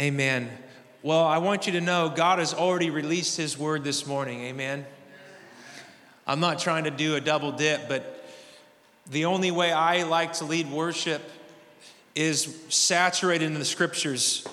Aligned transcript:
Amen. 0.00 0.48
Well, 1.02 1.24
I 1.24 1.36
want 1.36 1.66
you 1.66 1.74
to 1.74 1.80
know 1.82 2.08
God 2.08 2.38
has 2.38 2.54
already 2.54 2.88
released 2.88 3.36
His 3.36 3.58
word 3.58 3.84
this 3.84 4.06
morning. 4.06 4.40
Amen. 4.44 4.86
I'm 6.26 6.40
not 6.40 6.58
trying 6.58 6.84
to 6.84 6.90
do 6.90 7.16
a 7.16 7.20
double 7.20 7.52
dip, 7.52 7.86
but 7.86 8.24
the 9.10 9.26
only 9.26 9.50
way 9.50 9.72
I 9.72 10.04
like 10.04 10.32
to 10.34 10.46
lead 10.46 10.70
worship 10.70 11.20
is 12.14 12.56
saturated 12.70 13.44
in 13.44 13.54
the 13.58 13.64
scriptures. 13.66 14.46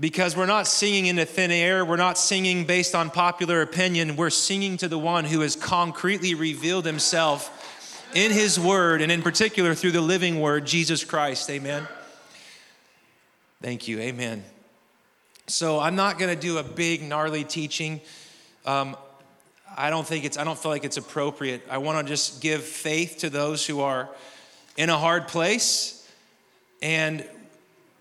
Because 0.00 0.36
we're 0.36 0.46
not 0.46 0.66
singing 0.66 1.06
into 1.06 1.24
thin 1.24 1.52
air, 1.52 1.84
we're 1.84 1.94
not 1.94 2.18
singing 2.18 2.64
based 2.64 2.96
on 2.96 3.10
popular 3.10 3.62
opinion, 3.62 4.16
we're 4.16 4.28
singing 4.28 4.76
to 4.78 4.88
the 4.88 4.98
one 4.98 5.24
who 5.24 5.42
has 5.42 5.54
concretely 5.54 6.34
revealed 6.34 6.84
himself 6.84 8.10
in 8.12 8.32
his 8.32 8.58
word, 8.58 9.02
and 9.02 9.12
in 9.12 9.22
particular 9.22 9.72
through 9.72 9.92
the 9.92 10.00
living 10.00 10.40
word, 10.40 10.66
Jesus 10.66 11.04
Christ. 11.04 11.48
Amen. 11.48 11.86
Thank 13.64 13.88
you. 13.88 13.98
Amen. 13.98 14.44
So 15.46 15.80
I'm 15.80 15.96
not 15.96 16.18
going 16.18 16.28
to 16.28 16.38
do 16.38 16.58
a 16.58 16.62
big, 16.62 17.02
gnarly 17.02 17.44
teaching. 17.44 18.02
Um, 18.66 18.94
I 19.74 19.88
don't 19.88 20.06
think 20.06 20.26
it's, 20.26 20.36
I 20.36 20.44
don't 20.44 20.58
feel 20.58 20.70
like 20.70 20.84
it's 20.84 20.98
appropriate. 20.98 21.62
I 21.70 21.78
want 21.78 22.06
to 22.06 22.12
just 22.12 22.42
give 22.42 22.62
faith 22.62 23.16
to 23.20 23.30
those 23.30 23.66
who 23.66 23.80
are 23.80 24.10
in 24.76 24.90
a 24.90 24.98
hard 24.98 25.28
place. 25.28 26.06
And 26.82 27.26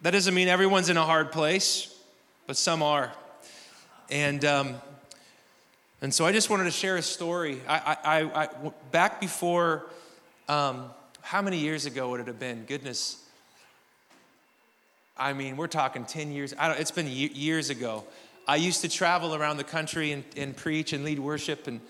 that 0.01 0.11
doesn't 0.11 0.33
mean 0.33 0.49
everyone's 0.49 0.89
in 0.89 0.97
a 0.97 1.05
hard 1.05 1.31
place, 1.31 1.97
but 2.45 2.57
some 2.57 2.83
are. 2.83 3.13
And, 4.09 4.43
um, 4.43 4.75
and 6.01 6.13
so 6.13 6.25
I 6.25 6.33
just 6.33 6.49
wanted 6.49 6.65
to 6.65 6.71
share 6.71 6.97
a 6.97 7.01
story. 7.01 7.61
I, 7.69 7.97
I, 8.03 8.43
I 8.43 8.49
back 8.91 9.21
before, 9.21 9.85
um, 10.49 10.89
how 11.21 11.41
many 11.41 11.59
years 11.59 11.85
ago 11.85 12.09
would 12.09 12.19
it 12.19 12.27
have 12.27 12.37
been? 12.37 12.65
Goodness, 12.65 13.22
I 15.15 15.33
mean, 15.33 15.57
we're 15.57 15.67
talking 15.67 16.05
10 16.05 16.31
years, 16.31 16.55
it's 16.59 16.91
been 16.91 17.07
years 17.07 17.69
ago. 17.69 18.03
I 18.47 18.55
used 18.55 18.81
to 18.81 18.89
travel 18.89 19.35
around 19.35 19.57
the 19.57 19.63
country 19.63 20.11
and, 20.11 20.23
and 20.35 20.57
preach 20.57 20.91
and 20.91 21.03
lead 21.03 21.19
worship. 21.19 21.67
And, 21.67 21.81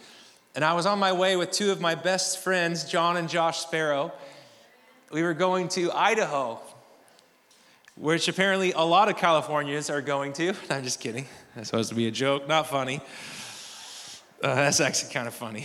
and 0.56 0.64
I 0.64 0.74
was 0.74 0.86
on 0.86 1.00
my 1.00 1.14
way 1.14 1.36
with 1.38 1.52
two 1.52 1.72
of 1.72 1.80
my 1.80 1.96
best 1.96 2.40
friends, 2.40 2.84
John 2.84 3.16
and 3.16 3.30
Josh 3.30 3.60
Sparrow. 3.60 4.12
We 5.12 5.24
were 5.24 5.34
going 5.34 5.70
to 5.70 5.92
Idaho, 5.94 6.60
which 7.96 8.28
apparently 8.28 8.74
a 8.74 8.82
lot 8.82 9.08
of 9.08 9.16
Californians 9.16 9.90
are 9.90 10.02
going 10.02 10.34
to. 10.34 10.54
I'm 10.70 10.84
just 10.84 11.00
kidding. 11.00 11.26
That's 11.56 11.70
supposed 11.70 11.90
to 11.90 11.96
be 11.96 12.08
a 12.08 12.12
joke, 12.12 12.48
not 12.48 12.68
funny. 12.68 13.00
Uh, 14.44 14.56
that's 14.56 14.82
actually 14.82 15.14
kind 15.14 15.28
of 15.28 15.34
funny. 15.34 15.64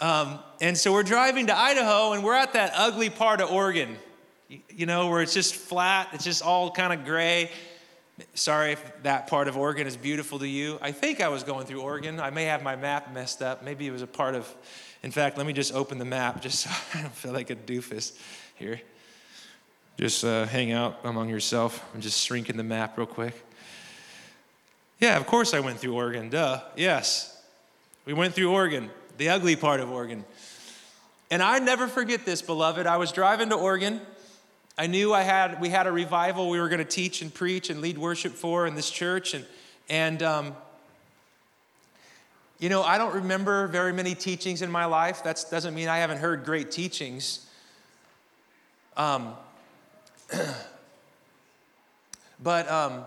Um, 0.00 0.38
and 0.60 0.78
so 0.78 0.92
we're 0.92 1.02
driving 1.02 1.48
to 1.48 1.58
Idaho, 1.58 2.12
and 2.12 2.22
we're 2.22 2.34
at 2.34 2.52
that 2.52 2.72
ugly 2.74 3.10
part 3.10 3.40
of 3.40 3.50
Oregon 3.50 3.96
you 4.48 4.86
know, 4.86 5.08
where 5.08 5.22
it's 5.22 5.34
just 5.34 5.54
flat, 5.54 6.08
it's 6.12 6.24
just 6.24 6.42
all 6.42 6.70
kind 6.70 6.92
of 6.92 7.04
gray. 7.04 7.50
Sorry 8.34 8.72
if 8.72 9.02
that 9.02 9.26
part 9.26 9.48
of 9.48 9.56
Oregon 9.56 9.86
is 9.86 9.96
beautiful 9.96 10.38
to 10.38 10.46
you. 10.46 10.78
I 10.80 10.92
think 10.92 11.20
I 11.20 11.28
was 11.28 11.42
going 11.42 11.66
through 11.66 11.80
Oregon. 11.80 12.20
I 12.20 12.30
may 12.30 12.44
have 12.44 12.62
my 12.62 12.76
map 12.76 13.12
messed 13.12 13.42
up. 13.42 13.64
Maybe 13.64 13.86
it 13.86 13.90
was 13.90 14.02
a 14.02 14.06
part 14.06 14.36
of, 14.36 14.52
in 15.02 15.10
fact, 15.10 15.36
let 15.36 15.46
me 15.46 15.52
just 15.52 15.74
open 15.74 15.98
the 15.98 16.04
map 16.04 16.40
just 16.40 16.60
so 16.60 16.70
I 16.98 17.02
don't 17.02 17.12
feel 17.12 17.32
like 17.32 17.50
a 17.50 17.56
doofus 17.56 18.16
here. 18.54 18.80
Just 19.98 20.24
uh, 20.24 20.46
hang 20.46 20.72
out 20.72 21.00
among 21.04 21.28
yourself. 21.28 21.84
I'm 21.94 22.00
just 22.00 22.24
shrinking 22.24 22.56
the 22.56 22.64
map 22.64 22.96
real 22.96 23.06
quick. 23.06 23.34
Yeah, 25.00 25.16
of 25.16 25.26
course 25.26 25.54
I 25.54 25.60
went 25.60 25.78
through 25.78 25.94
Oregon. 25.94 26.30
Duh. 26.30 26.60
Yes. 26.76 27.30
We 28.04 28.12
went 28.12 28.34
through 28.34 28.52
Oregon, 28.52 28.90
the 29.18 29.30
ugly 29.30 29.56
part 29.56 29.80
of 29.80 29.90
Oregon. 29.90 30.24
And 31.30 31.42
I 31.42 31.58
never 31.58 31.88
forget 31.88 32.24
this, 32.24 32.42
beloved. 32.42 32.86
I 32.86 32.96
was 32.96 33.10
driving 33.10 33.48
to 33.48 33.56
Oregon 33.56 34.00
I 34.76 34.88
knew 34.88 35.14
I 35.14 35.22
had 35.22 35.60
we 35.60 35.68
had 35.68 35.86
a 35.86 35.92
revival 35.92 36.50
we 36.50 36.58
were 36.58 36.68
going 36.68 36.80
to 36.80 36.84
teach 36.84 37.22
and 37.22 37.32
preach 37.32 37.70
and 37.70 37.80
lead 37.80 37.96
worship 37.96 38.32
for 38.32 38.66
in 38.66 38.74
this 38.74 38.90
church, 38.90 39.32
and 39.32 39.46
and 39.88 40.20
um, 40.20 40.56
you 42.58 42.68
know 42.68 42.82
I 42.82 42.98
don't 42.98 43.14
remember 43.14 43.68
very 43.68 43.92
many 43.92 44.16
teachings 44.16 44.62
in 44.62 44.70
my 44.72 44.86
life. 44.86 45.22
That 45.22 45.44
doesn't 45.48 45.74
mean 45.74 45.86
I 45.86 45.98
haven't 45.98 46.18
heard 46.18 46.44
great 46.44 46.72
teachings. 46.72 47.46
Um, 48.96 49.34
but 52.42 52.68
um, 52.68 53.04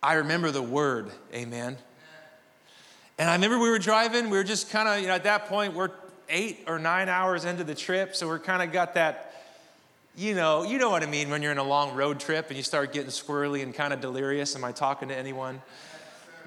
I 0.00 0.14
remember 0.14 0.52
the 0.52 0.62
word, 0.62 1.10
Amen. 1.32 1.76
And 3.18 3.30
I 3.30 3.34
remember 3.34 3.58
we 3.58 3.70
were 3.70 3.80
driving. 3.80 4.30
We 4.30 4.36
were 4.36 4.44
just 4.44 4.70
kind 4.70 4.88
of 4.88 5.00
you 5.00 5.08
know 5.08 5.14
at 5.14 5.24
that 5.24 5.46
point 5.46 5.74
we're 5.74 5.90
eight 6.28 6.60
or 6.68 6.78
nine 6.78 7.08
hours 7.08 7.44
into 7.44 7.64
the 7.64 7.74
trip, 7.74 8.14
so 8.14 8.28
we're 8.28 8.38
kind 8.38 8.62
of 8.62 8.70
got 8.70 8.94
that 8.94 9.32
you 10.16 10.34
know, 10.34 10.62
you 10.62 10.78
know 10.78 10.90
what 10.90 11.02
I 11.02 11.06
mean 11.06 11.28
when 11.28 11.42
you're 11.42 11.52
in 11.52 11.58
a 11.58 11.64
long 11.64 11.96
road 11.96 12.20
trip 12.20 12.48
and 12.48 12.56
you 12.56 12.62
start 12.62 12.92
getting 12.92 13.10
squirrely 13.10 13.62
and 13.62 13.74
kind 13.74 13.92
of 13.92 14.00
delirious. 14.00 14.54
Am 14.54 14.64
I 14.64 14.70
talking 14.70 15.08
to 15.08 15.16
anyone? 15.16 15.60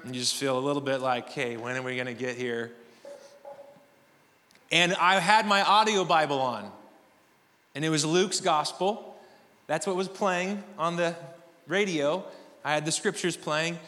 And 0.04 0.14
you 0.14 0.20
just 0.20 0.36
feel 0.36 0.58
a 0.58 0.60
little 0.60 0.80
bit 0.80 1.00
like, 1.00 1.28
hey, 1.30 1.56
when 1.56 1.76
are 1.76 1.82
we 1.82 1.94
going 1.94 2.06
to 2.06 2.14
get 2.14 2.36
here? 2.36 2.72
And 4.70 4.94
I 4.94 5.18
had 5.18 5.46
my 5.46 5.62
audio 5.62 6.04
Bible 6.04 6.40
on, 6.40 6.70
and 7.74 7.84
it 7.84 7.88
was 7.88 8.04
Luke's 8.04 8.40
gospel. 8.40 9.16
That's 9.66 9.86
what 9.86 9.96
was 9.96 10.08
playing 10.08 10.62
on 10.78 10.96
the 10.96 11.14
radio. 11.66 12.24
I 12.64 12.74
had 12.74 12.84
the 12.84 12.92
scriptures 12.92 13.36
playing. 13.36 13.78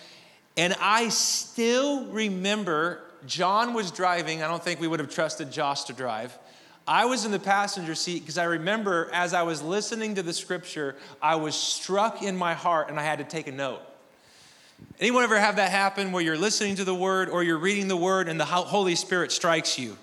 And 0.56 0.74
I 0.80 1.08
still 1.08 2.06
remember 2.06 3.02
John 3.26 3.72
was 3.72 3.90
driving. 3.90 4.42
I 4.42 4.48
don't 4.48 4.62
think 4.62 4.80
we 4.80 4.88
would 4.88 5.00
have 5.00 5.10
trusted 5.10 5.50
Josh 5.50 5.84
to 5.84 5.92
drive. 5.92 6.36
I 6.90 7.04
was 7.04 7.24
in 7.24 7.30
the 7.30 7.38
passenger 7.38 7.94
seat 7.94 8.18
because 8.18 8.36
I 8.36 8.42
remember 8.42 9.08
as 9.12 9.32
I 9.32 9.44
was 9.44 9.62
listening 9.62 10.16
to 10.16 10.24
the 10.24 10.32
scripture, 10.32 10.96
I 11.22 11.36
was 11.36 11.54
struck 11.54 12.20
in 12.20 12.36
my 12.36 12.52
heart 12.52 12.90
and 12.90 12.98
I 12.98 13.04
had 13.04 13.20
to 13.20 13.24
take 13.24 13.46
a 13.46 13.52
note. 13.52 13.80
Anyone 14.98 15.22
ever 15.22 15.38
have 15.38 15.54
that 15.54 15.70
happen 15.70 16.10
where 16.10 16.20
you're 16.20 16.36
listening 16.36 16.74
to 16.74 16.84
the 16.84 16.94
word 16.94 17.28
or 17.28 17.44
you're 17.44 17.58
reading 17.58 17.86
the 17.86 17.96
word 17.96 18.28
and 18.28 18.40
the 18.40 18.44
Holy 18.44 18.96
Spirit 18.96 19.30
strikes 19.30 19.78
you? 19.78 19.96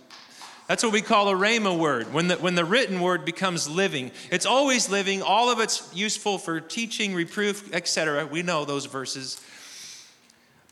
That's 0.69 0.81
what 0.81 0.93
we 0.93 1.01
call 1.01 1.27
a 1.27 1.33
rhema 1.33 1.77
word. 1.77 2.13
When 2.13 2.29
the, 2.29 2.37
when 2.37 2.55
the 2.55 2.63
written 2.63 3.01
word 3.01 3.25
becomes 3.25 3.69
living, 3.69 4.11
it's 4.31 4.45
always 4.45 4.89
living. 4.89 5.21
All 5.21 5.51
of 5.51 5.59
it's 5.59 5.93
useful 5.93 6.37
for 6.37 6.61
teaching, 6.61 7.13
reproof, 7.13 7.73
etc. 7.73 8.25
We 8.27 8.43
know 8.43 8.63
those 8.63 8.85
verses. 8.85 9.43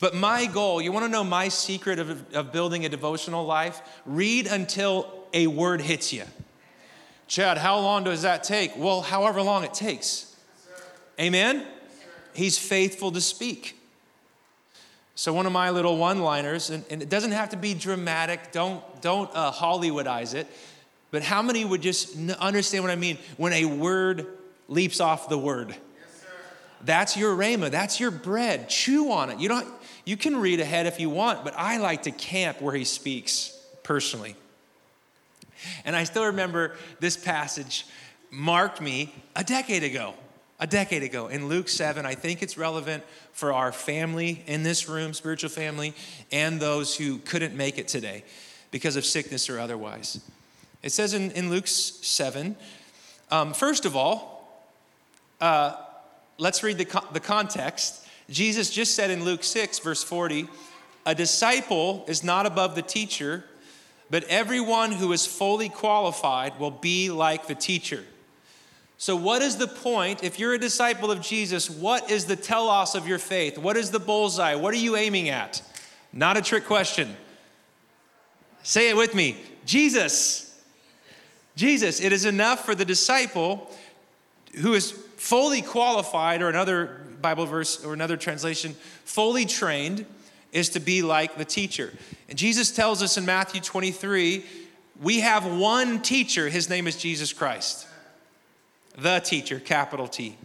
But 0.00 0.14
my 0.14 0.46
goal, 0.46 0.80
you 0.80 0.92
want 0.92 1.04
to 1.04 1.10
know 1.10 1.24
my 1.24 1.48
secret 1.48 1.98
of, 1.98 2.34
of 2.34 2.52
building 2.52 2.86
a 2.86 2.88
devotional 2.88 3.44
life? 3.44 3.82
Read 4.06 4.46
until 4.46 5.15
a 5.32 5.46
word 5.46 5.80
hits 5.80 6.12
you. 6.12 6.24
Chad, 7.28 7.58
how 7.58 7.78
long 7.80 8.04
does 8.04 8.22
that 8.22 8.44
take? 8.44 8.76
Well, 8.76 9.00
however 9.02 9.42
long 9.42 9.64
it 9.64 9.74
takes. 9.74 10.34
Amen? 11.18 11.66
He's 12.34 12.58
faithful 12.58 13.10
to 13.12 13.20
speak. 13.20 13.78
So, 15.14 15.32
one 15.32 15.46
of 15.46 15.52
my 15.52 15.70
little 15.70 15.96
one 15.96 16.20
liners, 16.20 16.68
and, 16.68 16.84
it 16.90 17.08
doesn't 17.08 17.32
have 17.32 17.48
to 17.50 17.56
be 17.56 17.72
dramatic, 17.72 18.52
don't, 18.52 18.82
don't 19.00 19.30
uh, 19.34 19.50
Hollywoodize 19.50 20.34
it, 20.34 20.46
but 21.10 21.22
how 21.22 21.40
many 21.40 21.64
would 21.64 21.80
just 21.80 22.16
understand 22.32 22.84
what 22.84 22.90
I 22.90 22.96
mean 22.96 23.16
when 23.38 23.54
a 23.54 23.64
word 23.64 24.26
leaps 24.68 25.00
off 25.00 25.30
the 25.30 25.38
word? 25.38 25.74
That's 26.84 27.16
your 27.16 27.34
rhema, 27.34 27.70
that's 27.70 27.98
your 27.98 28.10
bread. 28.10 28.68
Chew 28.68 29.10
on 29.10 29.30
it. 29.30 29.40
You, 29.40 29.48
don't, 29.48 29.66
you 30.04 30.18
can 30.18 30.36
read 30.36 30.60
ahead 30.60 30.86
if 30.86 31.00
you 31.00 31.08
want, 31.08 31.42
but 31.44 31.54
I 31.56 31.78
like 31.78 32.02
to 32.02 32.10
camp 32.10 32.60
where 32.60 32.74
he 32.74 32.84
speaks 32.84 33.58
personally. 33.82 34.36
And 35.84 35.96
I 35.96 36.04
still 36.04 36.26
remember 36.26 36.76
this 37.00 37.16
passage 37.16 37.86
marked 38.30 38.80
me 38.80 39.14
a 39.34 39.44
decade 39.44 39.82
ago. 39.82 40.14
A 40.58 40.66
decade 40.66 41.02
ago 41.02 41.28
in 41.28 41.48
Luke 41.48 41.68
7, 41.68 42.06
I 42.06 42.14
think 42.14 42.42
it's 42.42 42.56
relevant 42.56 43.04
for 43.32 43.52
our 43.52 43.72
family 43.72 44.42
in 44.46 44.62
this 44.62 44.88
room, 44.88 45.12
spiritual 45.12 45.50
family, 45.50 45.94
and 46.32 46.58
those 46.58 46.96
who 46.96 47.18
couldn't 47.18 47.54
make 47.54 47.76
it 47.76 47.88
today 47.88 48.24
because 48.70 48.96
of 48.96 49.04
sickness 49.04 49.50
or 49.50 49.60
otherwise. 49.60 50.18
It 50.82 50.92
says 50.92 51.12
in, 51.12 51.30
in 51.32 51.50
Luke 51.50 51.66
7, 51.66 52.56
um, 53.30 53.52
first 53.52 53.84
of 53.84 53.96
all, 53.96 54.64
uh, 55.40 55.74
let's 56.38 56.62
read 56.62 56.78
the, 56.78 57.02
the 57.12 57.20
context. 57.20 58.06
Jesus 58.30 58.70
just 58.70 58.94
said 58.94 59.10
in 59.10 59.24
Luke 59.24 59.44
6, 59.44 59.78
verse 59.80 60.02
40, 60.02 60.48
a 61.04 61.14
disciple 61.14 62.04
is 62.08 62.24
not 62.24 62.46
above 62.46 62.74
the 62.74 62.82
teacher 62.82 63.44
but 64.10 64.24
everyone 64.24 64.92
who 64.92 65.12
is 65.12 65.26
fully 65.26 65.68
qualified 65.68 66.58
will 66.58 66.70
be 66.70 67.10
like 67.10 67.46
the 67.46 67.54
teacher. 67.54 68.04
So, 68.98 69.14
what 69.14 69.42
is 69.42 69.56
the 69.56 69.66
point? 69.66 70.24
If 70.24 70.38
you're 70.38 70.54
a 70.54 70.58
disciple 70.58 71.10
of 71.10 71.20
Jesus, 71.20 71.68
what 71.68 72.10
is 72.10 72.24
the 72.24 72.36
telos 72.36 72.94
of 72.94 73.06
your 73.06 73.18
faith? 73.18 73.58
What 73.58 73.76
is 73.76 73.90
the 73.90 73.98
bullseye? 73.98 74.54
What 74.54 74.72
are 74.72 74.78
you 74.78 74.96
aiming 74.96 75.28
at? 75.28 75.60
Not 76.12 76.36
a 76.36 76.42
trick 76.42 76.64
question. 76.64 77.14
Say 78.62 78.88
it 78.88 78.96
with 78.96 79.14
me 79.14 79.36
Jesus. 79.64 80.42
Jesus. 81.56 82.00
It 82.00 82.12
is 82.12 82.24
enough 82.24 82.64
for 82.64 82.74
the 82.74 82.84
disciple 82.84 83.70
who 84.60 84.74
is 84.74 84.92
fully 84.92 85.60
qualified, 85.60 86.40
or 86.40 86.48
another 86.48 87.02
Bible 87.20 87.46
verse 87.46 87.84
or 87.84 87.92
another 87.92 88.16
translation, 88.16 88.74
fully 89.04 89.44
trained 89.44 90.06
is 90.56 90.70
to 90.70 90.80
be 90.80 91.02
like 91.02 91.36
the 91.36 91.44
teacher. 91.44 91.92
And 92.30 92.38
Jesus 92.38 92.72
tells 92.72 93.02
us 93.02 93.18
in 93.18 93.26
Matthew 93.26 93.60
23 93.60 94.42
we 95.02 95.20
have 95.20 95.44
one 95.44 96.00
teacher, 96.00 96.48
his 96.48 96.70
name 96.70 96.86
is 96.86 96.96
Jesus 96.96 97.34
Christ. 97.34 97.86
the 98.96 99.20
teacher, 99.20 99.60
capital 99.60 100.08
T. 100.08 100.38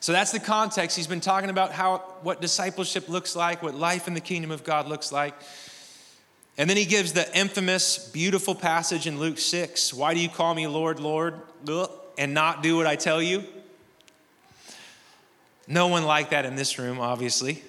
So 0.00 0.12
that's 0.12 0.32
the 0.32 0.40
context. 0.40 0.96
He's 0.96 1.06
been 1.06 1.20
talking 1.20 1.50
about 1.50 1.72
how 1.72 1.98
what 2.22 2.40
discipleship 2.40 3.10
looks 3.10 3.36
like, 3.36 3.62
what 3.62 3.74
life 3.74 4.08
in 4.08 4.14
the 4.14 4.22
kingdom 4.22 4.50
of 4.50 4.64
God 4.64 4.88
looks 4.88 5.12
like. 5.12 5.34
And 6.56 6.70
then 6.70 6.78
he 6.78 6.86
gives 6.86 7.12
the 7.12 7.26
infamous, 7.38 8.08
beautiful 8.08 8.54
passage 8.54 9.06
in 9.06 9.20
Luke 9.20 9.36
6 9.36 9.92
Why 9.92 10.14
do 10.14 10.20
you 10.20 10.30
call 10.30 10.54
me 10.54 10.66
Lord, 10.66 11.00
Lord, 11.00 11.34
and 12.16 12.32
not 12.32 12.62
do 12.62 12.78
what 12.78 12.86
I 12.86 12.96
tell 12.96 13.20
you? 13.20 13.44
No 15.68 15.88
one 15.88 16.04
like 16.04 16.30
that 16.30 16.46
in 16.46 16.56
this 16.56 16.78
room, 16.78 16.98
obviously. 16.98 17.62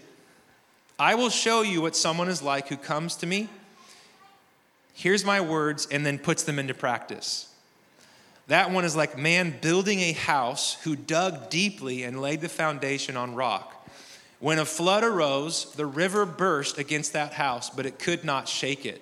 I 0.97 1.15
will 1.15 1.29
show 1.29 1.61
you 1.61 1.81
what 1.81 1.95
someone 1.95 2.29
is 2.29 2.41
like 2.41 2.69
who 2.69 2.77
comes 2.77 3.17
to 3.17 3.25
me, 3.25 3.49
hears 4.93 5.25
my 5.25 5.41
words, 5.41 5.87
and 5.91 6.05
then 6.05 6.17
puts 6.17 6.43
them 6.43 6.57
into 6.57 6.73
practice. 6.73 7.53
That 8.47 8.71
one 8.71 8.85
is 8.85 8.95
like 8.95 9.17
man 9.17 9.55
building 9.61 9.99
a 9.99 10.13
house 10.13 10.75
who 10.83 10.95
dug 10.95 11.49
deeply 11.49 12.03
and 12.03 12.21
laid 12.21 12.41
the 12.41 12.49
foundation 12.49 13.17
on 13.17 13.35
rock. 13.35 13.73
When 14.39 14.59
a 14.59 14.65
flood 14.65 15.03
arose, 15.03 15.73
the 15.73 15.85
river 15.85 16.25
burst 16.25 16.77
against 16.77 17.13
that 17.13 17.33
house, 17.33 17.69
but 17.69 17.85
it 17.85 17.99
could 17.99 18.23
not 18.23 18.47
shake 18.47 18.85
it 18.85 19.01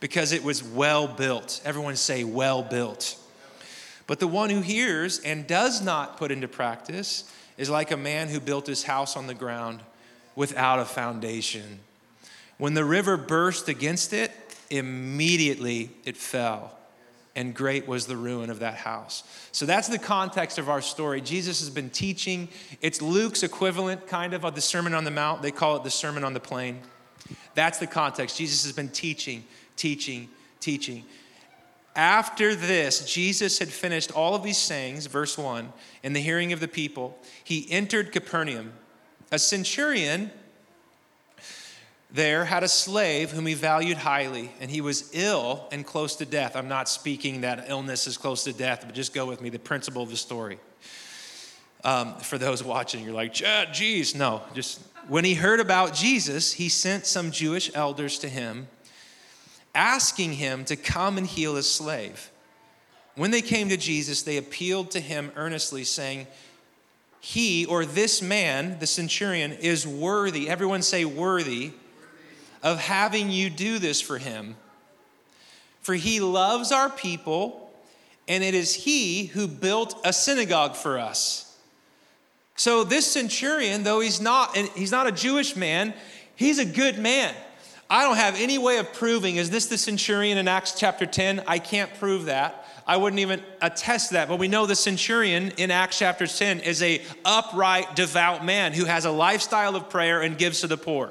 because 0.00 0.32
it 0.32 0.44
was 0.44 0.62
well 0.62 1.06
built. 1.06 1.62
Everyone 1.64 1.96
say, 1.96 2.24
well 2.24 2.62
built. 2.62 3.16
But 4.06 4.20
the 4.20 4.28
one 4.28 4.50
who 4.50 4.60
hears 4.60 5.18
and 5.20 5.46
does 5.46 5.80
not 5.80 6.16
put 6.18 6.30
into 6.30 6.48
practice 6.48 7.30
is 7.56 7.70
like 7.70 7.90
a 7.90 7.96
man 7.96 8.28
who 8.28 8.38
built 8.38 8.66
his 8.66 8.82
house 8.82 9.16
on 9.16 9.26
the 9.26 9.34
ground 9.34 9.80
without 10.36 10.78
a 10.78 10.84
foundation. 10.84 11.80
When 12.58 12.74
the 12.74 12.84
river 12.84 13.16
burst 13.16 13.68
against 13.68 14.12
it, 14.12 14.30
immediately 14.70 15.90
it 16.04 16.16
fell 16.16 16.76
and 17.36 17.54
great 17.54 17.86
was 17.86 18.06
the 18.06 18.16
ruin 18.16 18.48
of 18.48 18.60
that 18.60 18.74
house. 18.74 19.22
So 19.52 19.66
that's 19.66 19.88
the 19.88 19.98
context 19.98 20.58
of 20.58 20.70
our 20.70 20.80
story. 20.80 21.20
Jesus 21.20 21.60
has 21.60 21.68
been 21.68 21.90
teaching. 21.90 22.48
It's 22.80 23.02
Luke's 23.02 23.42
equivalent, 23.42 24.06
kind 24.08 24.32
of, 24.32 24.44
of 24.44 24.54
the 24.54 24.62
Sermon 24.62 24.94
on 24.94 25.04
the 25.04 25.10
Mount. 25.10 25.42
They 25.42 25.50
call 25.50 25.76
it 25.76 25.84
the 25.84 25.90
Sermon 25.90 26.24
on 26.24 26.32
the 26.32 26.40
Plain. 26.40 26.80
That's 27.54 27.78
the 27.78 27.86
context. 27.86 28.38
Jesus 28.38 28.64
has 28.64 28.72
been 28.72 28.88
teaching, 28.88 29.44
teaching, 29.76 30.30
teaching. 30.60 31.04
After 31.94 32.54
this, 32.54 33.04
Jesus 33.10 33.58
had 33.58 33.68
finished 33.68 34.12
all 34.12 34.34
of 34.34 34.42
these 34.42 34.58
sayings, 34.58 35.06
verse 35.06 35.36
1, 35.36 35.72
in 36.02 36.14
the 36.14 36.20
hearing 36.20 36.54
of 36.54 36.60
the 36.60 36.68
people. 36.68 37.18
He 37.44 37.70
entered 37.70 38.12
Capernaum. 38.12 38.72
A 39.32 39.38
centurion 39.38 40.30
there 42.10 42.44
had 42.44 42.62
a 42.62 42.68
slave 42.68 43.32
whom 43.32 43.46
he 43.46 43.54
valued 43.54 43.98
highly, 43.98 44.50
and 44.60 44.70
he 44.70 44.80
was 44.80 45.10
ill 45.12 45.66
and 45.72 45.84
close 45.84 46.16
to 46.16 46.24
death. 46.24 46.56
I'm 46.56 46.68
not 46.68 46.88
speaking 46.88 47.40
that 47.40 47.66
illness 47.68 48.06
is 48.06 48.16
close 48.16 48.44
to 48.44 48.52
death, 48.52 48.84
but 48.86 48.94
just 48.94 49.12
go 49.12 49.26
with 49.26 49.40
me, 49.40 49.50
the 49.50 49.58
principle 49.58 50.02
of 50.02 50.10
the 50.10 50.16
story. 50.16 50.58
Um, 51.84 52.16
for 52.18 52.38
those 52.38 52.64
watching, 52.64 53.04
you're 53.04 53.12
like, 53.12 53.34
geez, 53.34 54.14
no. 54.14 54.42
Just 54.54 54.80
when 55.08 55.24
he 55.24 55.34
heard 55.34 55.60
about 55.60 55.94
Jesus, 55.94 56.52
he 56.52 56.68
sent 56.68 57.06
some 57.06 57.30
Jewish 57.30 57.70
elders 57.74 58.18
to 58.20 58.28
him, 58.28 58.68
asking 59.74 60.32
him 60.34 60.64
to 60.64 60.76
come 60.76 61.18
and 61.18 61.26
heal 61.26 61.56
his 61.56 61.70
slave. 61.70 62.30
When 63.14 63.30
they 63.30 63.42
came 63.42 63.68
to 63.68 63.76
Jesus, 63.76 64.22
they 64.22 64.36
appealed 64.36 64.90
to 64.92 65.00
him 65.00 65.32
earnestly, 65.36 65.84
saying, 65.84 66.26
He 67.28 67.66
or 67.66 67.84
this 67.84 68.22
man, 68.22 68.78
the 68.78 68.86
centurion, 68.86 69.50
is 69.50 69.84
worthy. 69.84 70.48
Everyone 70.48 70.80
say, 70.80 71.04
worthy 71.04 71.72
of 72.62 72.78
having 72.78 73.32
you 73.32 73.50
do 73.50 73.80
this 73.80 74.00
for 74.00 74.18
him. 74.18 74.54
For 75.80 75.94
he 75.94 76.20
loves 76.20 76.70
our 76.70 76.88
people, 76.88 77.68
and 78.28 78.44
it 78.44 78.54
is 78.54 78.76
he 78.76 79.26
who 79.26 79.48
built 79.48 80.00
a 80.04 80.12
synagogue 80.12 80.76
for 80.76 81.00
us. 81.00 81.58
So 82.54 82.84
this 82.84 83.10
centurion, 83.10 83.82
though 83.82 83.98
he's 83.98 84.20
not, 84.20 84.56
he's 84.56 84.92
not 84.92 85.08
a 85.08 85.12
Jewish 85.12 85.56
man, 85.56 85.94
he's 86.36 86.60
a 86.60 86.64
good 86.64 86.96
man. 86.96 87.34
I 87.90 88.04
don't 88.04 88.18
have 88.18 88.40
any 88.40 88.56
way 88.56 88.78
of 88.78 88.92
proving, 88.92 89.34
is 89.34 89.50
this 89.50 89.66
the 89.66 89.78
centurion 89.78 90.38
in 90.38 90.46
Acts 90.46 90.78
chapter 90.78 91.06
10? 91.06 91.42
I 91.48 91.58
can't 91.58 91.92
prove 91.98 92.26
that. 92.26 92.65
I 92.86 92.96
wouldn't 92.96 93.18
even 93.18 93.42
attest 93.60 94.12
that, 94.12 94.28
but 94.28 94.38
we 94.38 94.46
know 94.46 94.64
the 94.64 94.76
centurion 94.76 95.50
in 95.56 95.72
Acts 95.72 95.98
chapter 95.98 96.26
10 96.26 96.60
is 96.60 96.82
a 96.82 97.02
upright, 97.24 97.96
devout 97.96 98.44
man 98.44 98.72
who 98.72 98.84
has 98.84 99.04
a 99.04 99.10
lifestyle 99.10 99.74
of 99.74 99.90
prayer 99.90 100.22
and 100.22 100.38
gives 100.38 100.60
to 100.60 100.68
the 100.68 100.76
poor. 100.76 101.10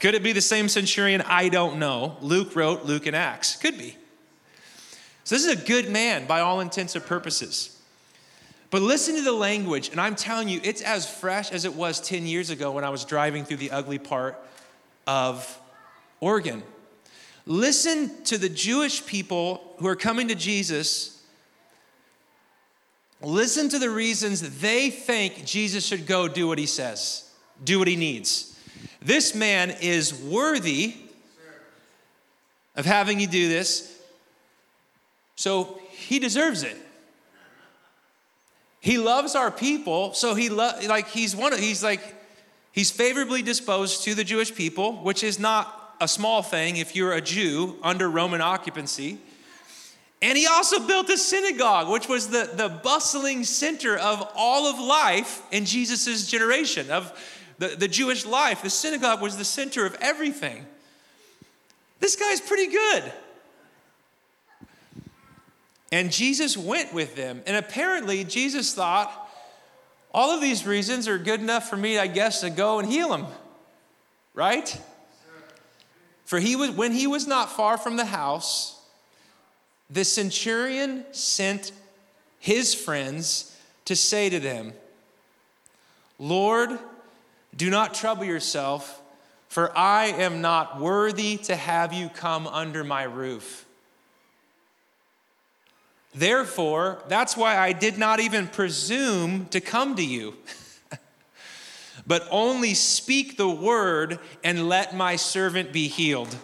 Could 0.00 0.16
it 0.16 0.24
be 0.24 0.32
the 0.32 0.40
same 0.40 0.68
centurion? 0.68 1.22
I 1.22 1.48
don't 1.48 1.78
know. 1.78 2.16
Luke 2.20 2.56
wrote 2.56 2.84
Luke 2.84 3.06
and 3.06 3.14
Acts. 3.14 3.54
Could 3.54 3.78
be. 3.78 3.96
So 5.22 5.36
this 5.36 5.46
is 5.46 5.62
a 5.62 5.64
good 5.64 5.88
man 5.88 6.26
by 6.26 6.40
all 6.40 6.60
intents 6.60 6.96
and 6.96 7.04
purposes. 7.04 7.80
But 8.70 8.82
listen 8.82 9.14
to 9.14 9.22
the 9.22 9.32
language, 9.32 9.90
and 9.90 10.00
I'm 10.00 10.16
telling 10.16 10.48
you, 10.48 10.60
it's 10.64 10.82
as 10.82 11.08
fresh 11.08 11.52
as 11.52 11.64
it 11.64 11.74
was 11.74 12.00
10 12.00 12.26
years 12.26 12.50
ago 12.50 12.72
when 12.72 12.82
I 12.82 12.90
was 12.90 13.04
driving 13.04 13.44
through 13.44 13.58
the 13.58 13.70
ugly 13.70 13.98
part 13.98 14.36
of 15.06 15.60
Oregon. 16.20 16.64
Listen 17.46 18.24
to 18.24 18.38
the 18.38 18.48
Jewish 18.48 19.06
people 19.06 19.65
who 19.78 19.86
are 19.86 19.96
coming 19.96 20.28
to 20.28 20.34
Jesus. 20.34 21.22
Listen 23.22 23.68
to 23.68 23.78
the 23.78 23.90
reasons 23.90 24.60
they 24.60 24.90
think 24.90 25.44
Jesus 25.44 25.84
should 25.84 26.06
go 26.06 26.28
do 26.28 26.48
what 26.48 26.58
he 26.58 26.66
says, 26.66 27.30
do 27.64 27.78
what 27.78 27.88
he 27.88 27.96
needs. 27.96 28.58
This 29.00 29.34
man 29.34 29.74
is 29.80 30.14
worthy 30.14 30.94
of 32.74 32.84
having 32.84 33.20
you 33.20 33.26
do 33.26 33.48
this, 33.48 34.00
so 35.34 35.80
he 35.90 36.18
deserves 36.18 36.62
it. 36.62 36.76
He 38.80 38.98
loves 38.98 39.34
our 39.34 39.50
people, 39.50 40.12
so 40.12 40.34
he 40.34 40.48
lo- 40.48 40.78
like 40.86 41.08
he's 41.08 41.34
one 41.34 41.52
of 41.52 41.58
he's 41.58 41.82
like 41.82 42.00
he's 42.72 42.90
favorably 42.90 43.42
disposed 43.42 44.04
to 44.04 44.14
the 44.14 44.22
Jewish 44.22 44.54
people, 44.54 44.96
which 45.02 45.24
is 45.24 45.40
not 45.40 45.96
a 46.00 46.06
small 46.06 46.42
thing 46.42 46.76
if 46.76 46.94
you're 46.94 47.12
a 47.12 47.20
Jew 47.20 47.76
under 47.82 48.08
Roman 48.08 48.40
occupancy. 48.40 49.18
And 50.22 50.38
he 50.38 50.46
also 50.46 50.86
built 50.86 51.10
a 51.10 51.18
synagogue, 51.18 51.90
which 51.90 52.08
was 52.08 52.28
the, 52.28 52.50
the 52.54 52.68
bustling 52.68 53.44
center 53.44 53.96
of 53.96 54.26
all 54.34 54.66
of 54.66 54.78
life 54.78 55.42
in 55.50 55.66
Jesus' 55.66 56.28
generation, 56.30 56.90
of 56.90 57.12
the, 57.58 57.68
the 57.68 57.88
Jewish 57.88 58.24
life, 58.24 58.62
the 58.62 58.70
synagogue 58.70 59.20
was 59.20 59.36
the 59.36 59.44
center 59.44 59.86
of 59.86 59.96
everything. 60.00 60.66
This 62.00 62.16
guy's 62.16 62.40
pretty 62.40 62.68
good. 62.68 63.12
And 65.92 66.10
Jesus 66.12 66.56
went 66.56 66.92
with 66.92 67.14
them. 67.14 67.42
And 67.46 67.56
apparently, 67.56 68.24
Jesus 68.24 68.74
thought, 68.74 69.12
all 70.12 70.30
of 70.30 70.40
these 70.40 70.66
reasons 70.66 71.08
are 71.08 71.18
good 71.18 71.40
enough 71.40 71.68
for 71.68 71.76
me, 71.76 71.98
I 71.98 72.06
guess, 72.06 72.40
to 72.40 72.50
go 72.50 72.78
and 72.78 72.90
heal 72.90 73.14
him. 73.14 73.26
Right? 74.34 74.78
For 76.24 76.38
he 76.38 76.56
was, 76.56 76.70
when 76.72 76.92
he 76.92 77.06
was 77.06 77.26
not 77.26 77.52
far 77.52 77.78
from 77.78 77.96
the 77.96 78.04
house, 78.04 78.75
the 79.90 80.04
centurion 80.04 81.04
sent 81.12 81.72
his 82.38 82.74
friends 82.74 83.56
to 83.84 83.94
say 83.94 84.28
to 84.28 84.40
them, 84.40 84.72
Lord, 86.18 86.78
do 87.56 87.70
not 87.70 87.94
trouble 87.94 88.24
yourself, 88.24 89.02
for 89.48 89.76
I 89.76 90.06
am 90.06 90.40
not 90.40 90.80
worthy 90.80 91.36
to 91.38 91.56
have 91.56 91.92
you 91.92 92.08
come 92.08 92.46
under 92.46 92.84
my 92.84 93.04
roof. 93.04 93.64
Therefore, 96.14 97.02
that's 97.08 97.36
why 97.36 97.58
I 97.58 97.72
did 97.72 97.98
not 97.98 98.20
even 98.20 98.48
presume 98.48 99.46
to 99.46 99.60
come 99.60 99.96
to 99.96 100.04
you. 100.04 100.34
but 102.06 102.26
only 102.30 102.72
speak 102.72 103.36
the 103.36 103.48
word 103.48 104.18
and 104.42 104.68
let 104.68 104.96
my 104.96 105.16
servant 105.16 105.72
be 105.72 105.88
healed. 105.88 106.34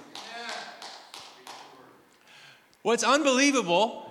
What's 2.83 3.05
unbelievable 3.05 4.03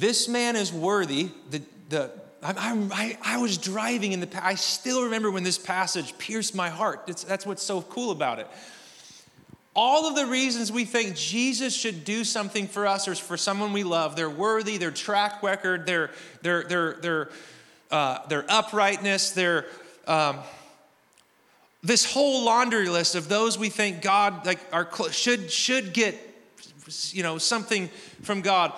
This 0.00 0.28
man 0.28 0.56
is 0.56 0.72
worthy. 0.72 1.28
The, 1.50 1.62
the, 1.90 2.10
I, 2.42 2.88
I, 2.92 3.18
I 3.22 3.38
was 3.38 3.58
driving 3.58 4.12
in 4.12 4.20
the, 4.20 4.44
I 4.44 4.54
still 4.54 5.04
remember 5.04 5.30
when 5.30 5.42
this 5.42 5.58
passage 5.58 6.16
pierced 6.16 6.54
my 6.54 6.70
heart. 6.70 7.02
It's, 7.06 7.22
that's 7.22 7.44
what's 7.44 7.62
so 7.62 7.82
cool 7.82 8.10
about 8.10 8.38
it. 8.38 8.46
All 9.74 10.08
of 10.08 10.16
the 10.16 10.26
reasons 10.26 10.72
we 10.72 10.86
think 10.86 11.16
Jesus 11.16 11.74
should 11.74 12.04
do 12.04 12.24
something 12.24 12.66
for 12.66 12.86
us 12.86 13.08
or 13.08 13.14
for 13.14 13.36
someone 13.36 13.74
we 13.74 13.84
love, 13.84 14.16
they're 14.16 14.30
worthy, 14.30 14.78
their 14.78 14.90
track 14.90 15.42
record, 15.42 15.86
their, 15.86 16.10
their, 16.40 16.64
their, 16.64 16.94
their, 16.94 17.30
uh, 17.90 18.26
their 18.28 18.44
uprightness, 18.48 19.32
their, 19.32 19.66
um, 20.06 20.38
this 21.82 22.10
whole 22.12 22.44
laundry 22.44 22.88
list 22.88 23.14
of 23.14 23.28
those 23.28 23.58
we 23.58 23.68
think 23.68 24.02
God 24.02 24.46
like 24.46 24.60
are 24.72 24.88
should 25.10 25.50
should 25.50 25.92
get 25.92 26.16
you 27.12 27.22
know 27.22 27.38
something 27.38 27.88
from 28.22 28.40
God 28.40 28.72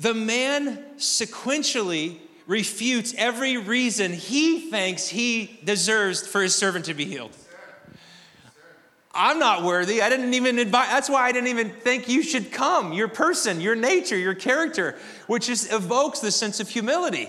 the 0.00 0.14
man 0.14 0.82
sequentially 0.96 2.18
refutes 2.46 3.14
every 3.16 3.58
reason 3.58 4.12
he 4.12 4.70
thinks 4.70 5.06
he 5.06 5.60
deserves 5.62 6.26
for 6.26 6.42
his 6.42 6.54
servant 6.54 6.86
to 6.86 6.94
be 6.94 7.04
healed. 7.04 7.30
I'm 9.12 9.38
not 9.38 9.62
worthy. 9.62 10.02
I 10.02 10.08
didn't 10.08 10.34
even 10.34 10.58
invite, 10.58 10.88
that's 10.88 11.08
why 11.08 11.28
I 11.28 11.32
didn't 11.32 11.48
even 11.48 11.70
think 11.70 12.08
you 12.08 12.22
should 12.22 12.50
come. 12.50 12.92
Your 12.92 13.06
person, 13.06 13.60
your 13.60 13.76
nature, 13.76 14.16
your 14.16 14.34
character, 14.34 14.98
which 15.26 15.46
just 15.46 15.72
evokes 15.72 16.18
the 16.18 16.32
sense 16.32 16.60
of 16.60 16.68
humility. 16.68 17.28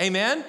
Amen? 0.00 0.44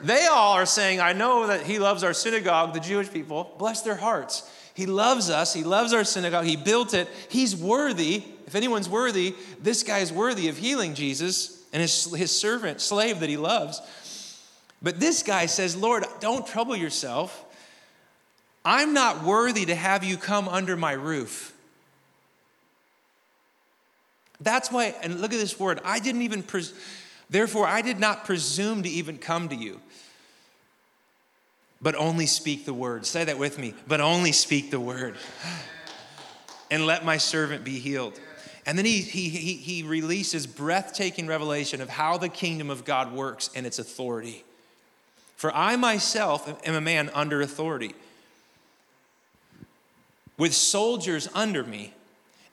They 0.00 0.26
all 0.26 0.52
are 0.52 0.66
saying, 0.66 1.00
I 1.00 1.12
know 1.12 1.46
that 1.46 1.62
he 1.62 1.78
loves 1.78 2.02
our 2.04 2.12
synagogue, 2.12 2.74
the 2.74 2.80
Jewish 2.80 3.10
people. 3.10 3.54
Bless 3.58 3.82
their 3.82 3.96
hearts. 3.96 4.50
He 4.74 4.86
loves 4.86 5.30
us. 5.30 5.54
He 5.54 5.64
loves 5.64 5.92
our 5.92 6.04
synagogue. 6.04 6.44
He 6.44 6.56
built 6.56 6.92
it. 6.92 7.08
He's 7.28 7.56
worthy. 7.56 8.22
If 8.46 8.54
anyone's 8.54 8.88
worthy, 8.88 9.34
this 9.60 9.82
guy 9.82 9.98
is 9.98 10.12
worthy 10.12 10.48
of 10.48 10.58
healing 10.58 10.94
Jesus 10.94 11.64
and 11.72 11.80
his, 11.80 12.14
his 12.14 12.30
servant, 12.30 12.80
slave 12.80 13.20
that 13.20 13.28
he 13.28 13.36
loves. 13.36 13.80
But 14.82 15.00
this 15.00 15.22
guy 15.22 15.46
says, 15.46 15.74
Lord, 15.76 16.04
don't 16.20 16.46
trouble 16.46 16.76
yourself. 16.76 17.44
I'm 18.64 18.92
not 18.92 19.24
worthy 19.24 19.64
to 19.66 19.74
have 19.74 20.04
you 20.04 20.16
come 20.16 20.48
under 20.48 20.76
my 20.76 20.92
roof. 20.92 21.54
That's 24.40 24.70
why, 24.70 24.94
and 25.02 25.20
look 25.20 25.32
at 25.32 25.38
this 25.38 25.58
word, 25.58 25.80
I 25.84 25.98
didn't 25.98 26.22
even, 26.22 26.42
pres- 26.42 26.74
therefore, 27.30 27.66
I 27.66 27.82
did 27.82 27.98
not 27.98 28.24
presume 28.24 28.82
to 28.82 28.88
even 28.88 29.18
come 29.18 29.48
to 29.48 29.54
you, 29.54 29.80
but 31.80 31.94
only 31.94 32.26
speak 32.26 32.64
the 32.64 32.74
word. 32.74 33.06
Say 33.06 33.24
that 33.24 33.38
with 33.38 33.58
me, 33.58 33.74
but 33.86 34.00
only 34.00 34.32
speak 34.32 34.70
the 34.70 34.80
word. 34.80 35.16
And 36.70 36.84
let 36.84 37.04
my 37.04 37.16
servant 37.16 37.64
be 37.64 37.78
healed. 37.78 38.18
And 38.66 38.76
then 38.76 38.84
he, 38.84 39.00
he, 39.00 39.28
he, 39.28 39.54
he 39.54 39.82
releases 39.84 40.46
breathtaking 40.46 41.28
revelation 41.28 41.80
of 41.80 41.88
how 41.88 42.18
the 42.18 42.28
kingdom 42.28 42.70
of 42.70 42.84
God 42.84 43.12
works 43.12 43.48
and 43.54 43.64
its 43.64 43.78
authority. 43.78 44.44
For 45.36 45.54
I 45.54 45.76
myself 45.76 46.60
am 46.66 46.74
a 46.74 46.80
man 46.80 47.10
under 47.14 47.40
authority 47.40 47.94
with 50.38 50.54
soldiers 50.54 51.28
under 51.34 51.62
me. 51.62 51.92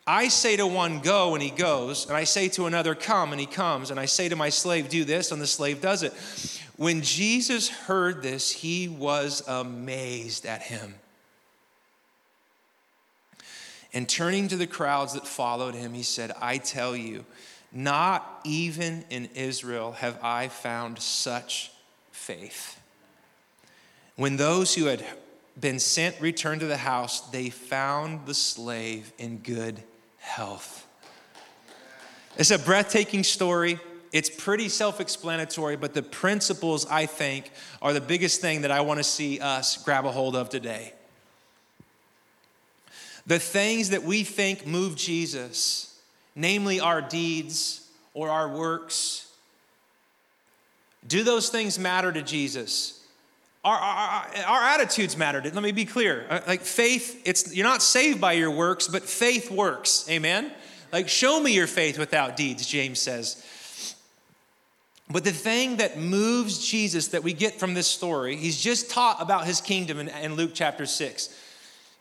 I 0.05 0.27
say 0.27 0.57
to 0.57 0.67
one, 0.67 0.99
Go, 0.99 1.33
and 1.33 1.41
he 1.41 1.49
goes, 1.49 2.07
and 2.07 2.17
I 2.17 2.25
say 2.25 2.49
to 2.49 2.65
another, 2.65 2.93
Come, 2.93 3.31
and 3.31 3.39
he 3.39 3.47
comes, 3.47 3.89
and 3.89 3.99
I 3.99 4.05
say 4.05 4.27
to 4.27 4.35
my 4.35 4.49
slave, 4.49 4.89
Do 4.89 5.05
this, 5.05 5.31
and 5.31 5.41
the 5.41 5.47
slave 5.47 5.79
does 5.79 6.03
it. 6.03 6.13
When 6.75 7.01
Jesus 7.01 7.69
heard 7.69 8.21
this, 8.21 8.51
he 8.51 8.87
was 8.89 9.43
amazed 9.47 10.45
at 10.45 10.63
him. 10.63 10.95
And 13.93 14.09
turning 14.09 14.47
to 14.49 14.57
the 14.57 14.67
crowds 14.67 15.13
that 15.13 15.27
followed 15.27 15.75
him, 15.75 15.93
he 15.93 16.03
said, 16.03 16.33
I 16.41 16.57
tell 16.57 16.97
you, 16.97 17.25
not 17.71 18.41
even 18.43 19.05
in 19.09 19.29
Israel 19.35 19.93
have 19.93 20.21
I 20.21 20.47
found 20.47 20.99
such 20.99 21.71
faith. 22.11 22.79
When 24.15 24.35
those 24.35 24.75
who 24.75 24.85
had 24.85 25.05
been 25.59 25.79
sent 25.79 26.19
returned 26.19 26.61
to 26.61 26.67
the 26.67 26.77
house, 26.77 27.21
they 27.29 27.49
found 27.49 28.25
the 28.25 28.33
slave 28.33 29.13
in 29.17 29.37
good 29.37 29.81
health. 30.23 30.87
It's 32.37 32.49
a 32.49 32.57
breathtaking 32.57 33.23
story. 33.23 33.79
It's 34.11 34.29
pretty 34.29 34.69
self 34.69 34.99
explanatory, 34.99 35.75
but 35.75 35.93
the 35.93 36.01
principles, 36.01 36.85
I 36.85 37.05
think, 37.05 37.51
are 37.81 37.93
the 37.93 38.01
biggest 38.01 38.41
thing 38.41 38.61
that 38.61 38.71
I 38.71 38.81
want 38.81 38.99
to 38.99 39.03
see 39.03 39.39
us 39.39 39.77
grab 39.83 40.05
a 40.05 40.11
hold 40.11 40.35
of 40.35 40.49
today. 40.49 40.93
The 43.27 43.39
things 43.39 43.91
that 43.91 44.03
we 44.03 44.23
think 44.23 44.65
move 44.65 44.95
Jesus, 44.95 45.99
namely 46.35 46.79
our 46.79 47.01
deeds 47.01 47.87
or 48.13 48.29
our 48.29 48.49
works, 48.49 49.31
do 51.07 51.23
those 51.23 51.49
things 51.49 51.77
matter 51.77 52.11
to 52.11 52.21
Jesus? 52.21 53.02
Our, 53.63 53.77
our, 53.77 54.27
our, 54.45 54.61
attitudes 54.63 55.15
matter. 55.15 55.41
Let 55.41 55.55
me 55.55 55.71
be 55.71 55.85
clear. 55.85 56.25
Uh, 56.29 56.41
like 56.45 56.61
faith, 56.61 57.21
it's 57.25 57.55
you're 57.55 57.65
not 57.65 57.81
saved 57.81 58.19
by 58.19 58.33
your 58.33 58.51
works, 58.51 58.89
but 58.89 59.03
faith 59.03 59.49
works. 59.49 60.05
Amen. 60.09 60.51
Like 60.91 61.07
show 61.07 61.39
me 61.41 61.53
your 61.53 61.67
faith 61.67 61.97
without 61.97 62.35
deeds, 62.35 62.67
James 62.67 62.99
says. 62.99 63.41
But 65.09 65.23
the 65.23 65.31
thing 65.31 65.77
that 65.77 65.97
moves 65.97 66.65
Jesus 66.65 67.09
that 67.09 67.23
we 67.23 67.33
get 67.33 67.59
from 67.59 67.73
this 67.73 67.87
story, 67.87 68.35
he's 68.35 68.59
just 68.59 68.89
taught 68.89 69.21
about 69.21 69.45
his 69.45 69.61
kingdom 69.61 69.99
in, 69.99 70.09
in 70.09 70.35
Luke 70.35 70.51
chapter 70.53 70.85
6. 70.85 71.39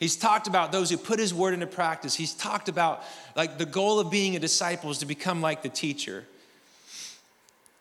He's 0.00 0.16
talked 0.16 0.48
about 0.48 0.72
those 0.72 0.90
who 0.90 0.96
put 0.96 1.20
his 1.20 1.32
word 1.32 1.54
into 1.54 1.68
practice. 1.68 2.14
He's 2.16 2.34
talked 2.34 2.68
about 2.68 3.04
like 3.36 3.58
the 3.58 3.66
goal 3.66 4.00
of 4.00 4.10
being 4.10 4.34
a 4.34 4.40
disciple 4.40 4.90
is 4.90 4.98
to 4.98 5.06
become 5.06 5.40
like 5.40 5.62
the 5.62 5.68
teacher. 5.68 6.24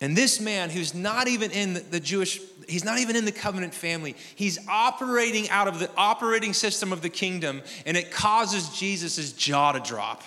And 0.00 0.16
this 0.16 0.40
man 0.40 0.70
who's 0.70 0.94
not 0.94 1.28
even 1.28 1.50
in 1.52 1.74
the 1.90 2.00
Jewish, 2.00 2.40
he's 2.68 2.84
not 2.84 2.98
even 2.98 3.16
in 3.16 3.24
the 3.24 3.32
covenant 3.32 3.74
family, 3.74 4.16
he's 4.34 4.58
operating 4.68 5.48
out 5.50 5.68
of 5.68 5.78
the 5.78 5.90
operating 5.96 6.52
system 6.52 6.92
of 6.92 7.02
the 7.02 7.08
kingdom, 7.08 7.62
and 7.86 7.96
it 7.96 8.10
causes 8.10 8.68
Jesus' 8.70 9.32
jaw 9.32 9.72
to 9.72 9.80
drop. 9.80 10.22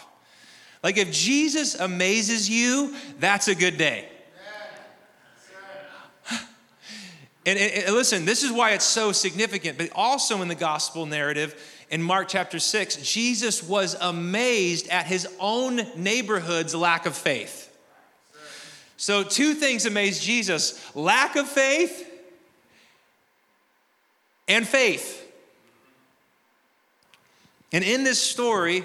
Like 0.84 0.98
if 0.98 1.12
Jesus 1.12 1.76
amazes 1.76 2.50
you, 2.50 2.96
that's 3.20 3.48
a 3.48 3.56
good 3.56 3.78
day. 3.78 4.10
And, 7.48 7.60
and, 7.60 7.84
and, 7.86 7.96
listen, 7.96 8.26
this 8.26 8.42
is 8.42 8.52
why 8.52 8.72
it's 8.72 8.86
so 8.86 9.12
significant, 9.12 9.78
but 9.78 9.92
also 9.94 10.42
in 10.42 10.48
the 10.48 10.56
gospel 10.56 11.06
narrative 11.06 11.56
in 11.92 12.02
Mark 12.02 12.28
chapter 12.28 12.58
6, 12.58 12.98
Jesus 12.98 13.62
was 13.62 13.96
amazed 14.02 14.90
at 14.90 15.06
his 15.06 15.28
own 15.40 15.82
neighborhood's 15.96 16.74
lack 16.74 17.06
of 17.06 17.16
faith. 17.16 17.72
So, 18.98 19.24
two 19.24 19.54
things 19.54 19.86
amazed 19.86 20.24
Jesus 20.24 20.82
lack 20.96 21.36
of 21.36 21.48
faith 21.48 22.10
and 24.48 24.68
faith. 24.68 25.22
And 27.72 27.84
in 27.84 28.04
this 28.04 28.22
story, 28.22 28.84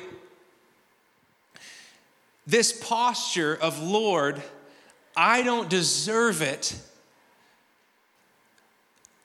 this 2.46 2.72
posture 2.72 3.54
of, 3.54 3.80
Lord, 3.80 4.42
I 5.16 5.42
don't 5.42 5.68
deserve 5.68 6.42
it. 6.42 6.76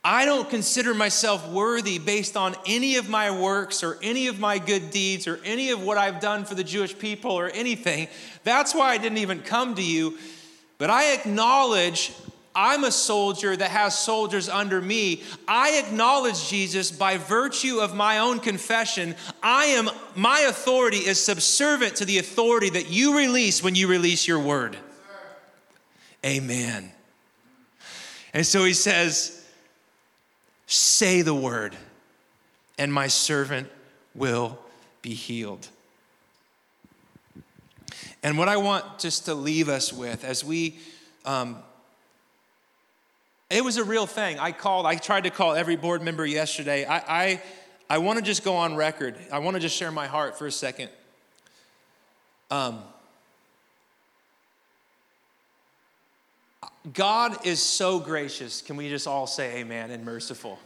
I 0.04 0.26
don't 0.26 0.48
consider 0.48 0.94
myself 0.94 1.50
worthy 1.50 1.98
based 1.98 2.38
on 2.38 2.56
any 2.68 2.98
of 2.98 3.10
my 3.10 3.32
works 3.32 3.82
or 3.82 3.98
any 4.04 4.28
of 4.28 4.40
my 4.40 4.60
good 4.60 4.92
deeds 4.92 5.26
or 5.28 5.40
any 5.44 5.72
of 5.72 5.82
what 5.82 5.98
I've 5.98 6.20
done 6.20 6.46
for 6.46 6.54
the 6.54 6.64
Jewish 6.64 6.96
people 6.96 7.32
or 7.32 7.50
anything. 7.50 8.08
That's 8.44 8.76
why 8.76 8.92
I 8.92 9.00
didn't 9.00 9.18
even 9.18 9.40
come 9.42 9.74
to 9.74 9.82
you. 9.82 10.20
But 10.78 10.92
I 10.92 11.14
acknowledge 11.14 12.14
I'm 12.56 12.84
a 12.86 12.92
soldier 12.92 13.56
that 13.56 13.70
has 13.72 13.98
soldiers 14.00 14.48
under 14.48 14.82
me. 14.82 15.24
I 15.48 15.82
acknowledge 15.86 16.48
Jesus 16.48 16.92
by 16.92 17.18
virtue 17.18 17.80
of 17.80 17.94
my 17.94 18.20
own 18.20 18.40
confession. 18.40 19.16
I 19.44 19.66
am 19.66 19.90
my 20.16 20.40
authority 20.48 20.98
is 20.98 21.22
subservient 21.22 21.98
to 21.98 22.06
the 22.06 22.18
authority 22.18 22.70
that 22.72 22.90
you 22.90 23.18
release 23.18 23.62
when 23.62 23.76
you 23.76 23.88
release 23.88 24.28
your 24.28 24.40
word. 24.40 24.78
Amen. 26.26 26.92
And 28.34 28.46
so 28.46 28.64
he 28.64 28.74
says, 28.74 29.44
Say 30.68 31.22
the 31.22 31.36
word, 31.36 31.76
and 32.78 32.92
my 32.92 33.08
servant 33.08 33.70
will 34.16 34.58
be 35.02 35.14
healed. 35.14 35.68
And 38.24 38.40
what 38.40 38.50
I 38.50 38.58
want 38.58 38.98
just 38.98 39.26
to 39.26 39.36
leave 39.36 39.70
us 39.70 39.94
with 39.94 40.24
as 40.26 40.44
we, 40.44 40.80
um, 41.26 41.58
it 43.56 43.64
was 43.64 43.78
a 43.78 43.86
real 43.86 44.06
thing. 44.06 44.38
I 44.38 44.52
called, 44.52 44.86
I 44.86 44.98
tried 44.98 45.24
to 45.24 45.30
call 45.30 45.54
every 45.54 45.78
board 45.78 46.02
member 46.02 46.26
yesterday. 46.26 46.84
I, 46.84 46.98
I, 46.98 47.42
I 47.90 47.98
want 48.00 48.20
to 48.20 48.26
just 48.26 48.44
go 48.44 48.58
on 48.58 48.76
record. 48.76 49.16
I 49.32 49.40
want 49.40 49.56
to 49.56 49.62
just 49.62 49.78
share 49.78 49.92
my 49.92 50.08
heart 50.08 50.38
for 50.38 50.46
a 50.46 50.52
second. 50.52 50.90
Um, 52.52 52.80
God 56.94 57.46
is 57.46 57.62
so 57.62 57.98
gracious. 57.98 58.62
Can 58.62 58.76
we 58.76 58.90
just 58.90 59.08
all 59.08 59.26
say 59.26 59.60
amen 59.60 59.90
and 59.90 60.04
merciful? 60.04 60.60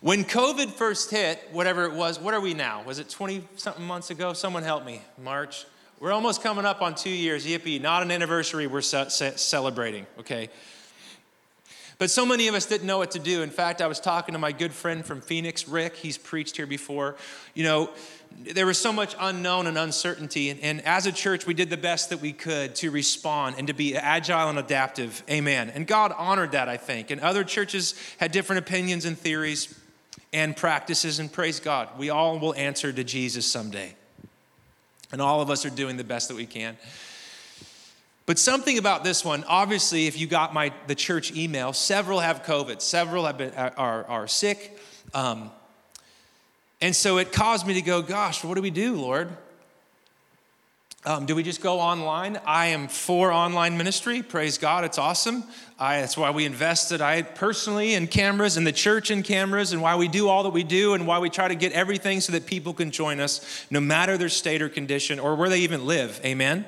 When 0.00 0.22
COVID 0.24 0.70
first 0.70 1.10
hit, 1.10 1.42
whatever 1.50 1.86
it 1.86 1.92
was, 1.92 2.20
what 2.20 2.34
are 2.34 2.40
we 2.40 2.54
now? 2.54 2.84
Was 2.84 3.00
it 3.00 3.08
20 3.08 3.42
something 3.56 3.84
months 3.84 4.10
ago? 4.10 4.32
Someone 4.32 4.62
help 4.62 4.84
me. 4.84 5.02
March. 5.20 5.66
We're 5.98 6.12
almost 6.12 6.40
coming 6.40 6.64
up 6.64 6.82
on 6.82 6.94
two 6.94 7.10
years. 7.10 7.44
Yippee, 7.44 7.80
not 7.80 8.02
an 8.02 8.12
anniversary 8.12 8.68
we're 8.68 8.82
ce- 8.82 9.10
ce- 9.10 9.40
celebrating, 9.40 10.06
okay? 10.20 10.50
But 11.98 12.10
so 12.10 12.26
many 12.26 12.46
of 12.48 12.54
us 12.54 12.66
didn't 12.66 12.86
know 12.86 12.98
what 12.98 13.12
to 13.12 13.18
do. 13.18 13.42
In 13.42 13.48
fact, 13.48 13.80
I 13.80 13.86
was 13.86 14.00
talking 14.00 14.34
to 14.34 14.38
my 14.38 14.52
good 14.52 14.72
friend 14.72 15.04
from 15.04 15.22
Phoenix, 15.22 15.66
Rick. 15.66 15.96
He's 15.96 16.18
preached 16.18 16.56
here 16.56 16.66
before. 16.66 17.16
You 17.54 17.64
know, 17.64 17.90
there 18.38 18.66
was 18.66 18.76
so 18.76 18.92
much 18.92 19.16
unknown 19.18 19.66
and 19.66 19.78
uncertainty. 19.78 20.50
And, 20.50 20.60
and, 20.60 20.82
as 20.84 21.06
a 21.06 21.12
church, 21.12 21.46
we 21.46 21.54
did 21.54 21.70
the 21.70 21.78
best 21.78 22.10
that 22.10 22.20
we 22.20 22.32
could 22.32 22.74
to 22.76 22.90
respond 22.90 23.56
and 23.56 23.66
to 23.68 23.72
be 23.72 23.96
agile 23.96 24.50
and 24.50 24.58
adaptive. 24.58 25.22
Amen. 25.30 25.70
And 25.70 25.86
God 25.86 26.12
honored 26.16 26.52
that, 26.52 26.68
I 26.68 26.76
think. 26.76 27.10
And 27.10 27.20
other 27.20 27.44
churches 27.44 27.94
had 28.18 28.30
different 28.30 28.58
opinions 28.60 29.06
and 29.06 29.16
theories 29.18 29.74
and 30.34 30.54
practices. 30.54 31.18
And 31.18 31.32
praise 31.32 31.60
God, 31.60 31.88
we 31.98 32.10
all 32.10 32.38
will 32.38 32.54
answer 32.56 32.92
to 32.92 33.04
Jesus 33.04 33.46
someday. 33.50 33.94
And 35.12 35.22
all 35.22 35.40
of 35.40 35.48
us 35.48 35.64
are 35.64 35.70
doing 35.70 35.96
the 35.96 36.04
best 36.04 36.28
that 36.28 36.36
we 36.36 36.46
can. 36.46 36.76
But 38.26 38.38
something 38.38 38.76
about 38.76 39.04
this 39.04 39.24
one, 39.24 39.44
obviously, 39.44 40.06
if 40.06 40.18
you 40.18 40.26
got 40.26 40.52
my 40.52 40.72
the 40.88 40.94
church 40.94 41.32
email, 41.34 41.72
several 41.72 42.20
have 42.20 42.42
COVID, 42.42 42.82
several 42.82 43.24
have 43.24 43.38
been 43.38 43.54
are, 43.54 44.04
are 44.04 44.28
sick. 44.28 44.78
Um, 45.14 45.50
And 46.82 46.94
so 46.94 47.16
it 47.16 47.32
caused 47.32 47.66
me 47.66 47.74
to 47.74 47.82
go, 47.82 48.02
gosh, 48.02 48.44
what 48.44 48.54
do 48.54 48.60
we 48.60 48.70
do, 48.70 48.96
Lord? 48.96 49.30
Um, 51.06 51.24
do 51.24 51.34
we 51.34 51.42
just 51.42 51.62
go 51.62 51.80
online? 51.80 52.38
I 52.44 52.66
am 52.66 52.88
for 52.88 53.32
online 53.32 53.78
ministry. 53.78 54.22
Praise 54.22 54.58
God, 54.58 54.84
it's 54.84 54.98
awesome. 54.98 55.44
I, 55.78 56.00
that's 56.00 56.18
why 56.18 56.30
we 56.32 56.44
invested, 56.44 57.00
I 57.00 57.22
personally, 57.22 57.94
in 57.94 58.08
cameras, 58.08 58.56
and 58.56 58.66
the 58.66 58.72
church 58.72 59.10
in 59.10 59.22
cameras, 59.22 59.72
and 59.72 59.80
why 59.80 59.96
we 59.96 60.08
do 60.08 60.28
all 60.28 60.42
that 60.42 60.52
we 60.52 60.64
do, 60.64 60.94
and 60.94 61.06
why 61.06 61.18
we 61.18 61.30
try 61.30 61.48
to 61.48 61.54
get 61.54 61.72
everything 61.72 62.20
so 62.20 62.32
that 62.32 62.44
people 62.44 62.74
can 62.74 62.90
join 62.90 63.20
us, 63.20 63.40
no 63.70 63.80
matter 63.80 64.18
their 64.18 64.28
state 64.28 64.60
or 64.60 64.68
condition 64.68 65.18
or 65.18 65.34
where 65.36 65.48
they 65.48 65.60
even 65.60 65.86
live. 65.86 66.20
Amen? 66.24 66.66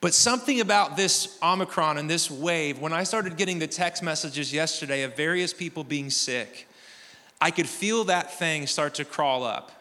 But 0.00 0.14
something 0.14 0.60
about 0.60 0.96
this 0.96 1.38
Omicron 1.42 1.98
and 1.98 2.08
this 2.08 2.30
wave, 2.30 2.78
when 2.78 2.92
I 2.92 3.04
started 3.04 3.36
getting 3.36 3.58
the 3.58 3.66
text 3.66 4.02
messages 4.02 4.52
yesterday 4.52 5.02
of 5.02 5.14
various 5.14 5.52
people 5.52 5.84
being 5.84 6.08
sick, 6.08 6.66
I 7.40 7.50
could 7.50 7.68
feel 7.68 8.04
that 8.04 8.38
thing 8.38 8.66
start 8.66 8.94
to 8.94 9.04
crawl 9.04 9.44
up. 9.44 9.72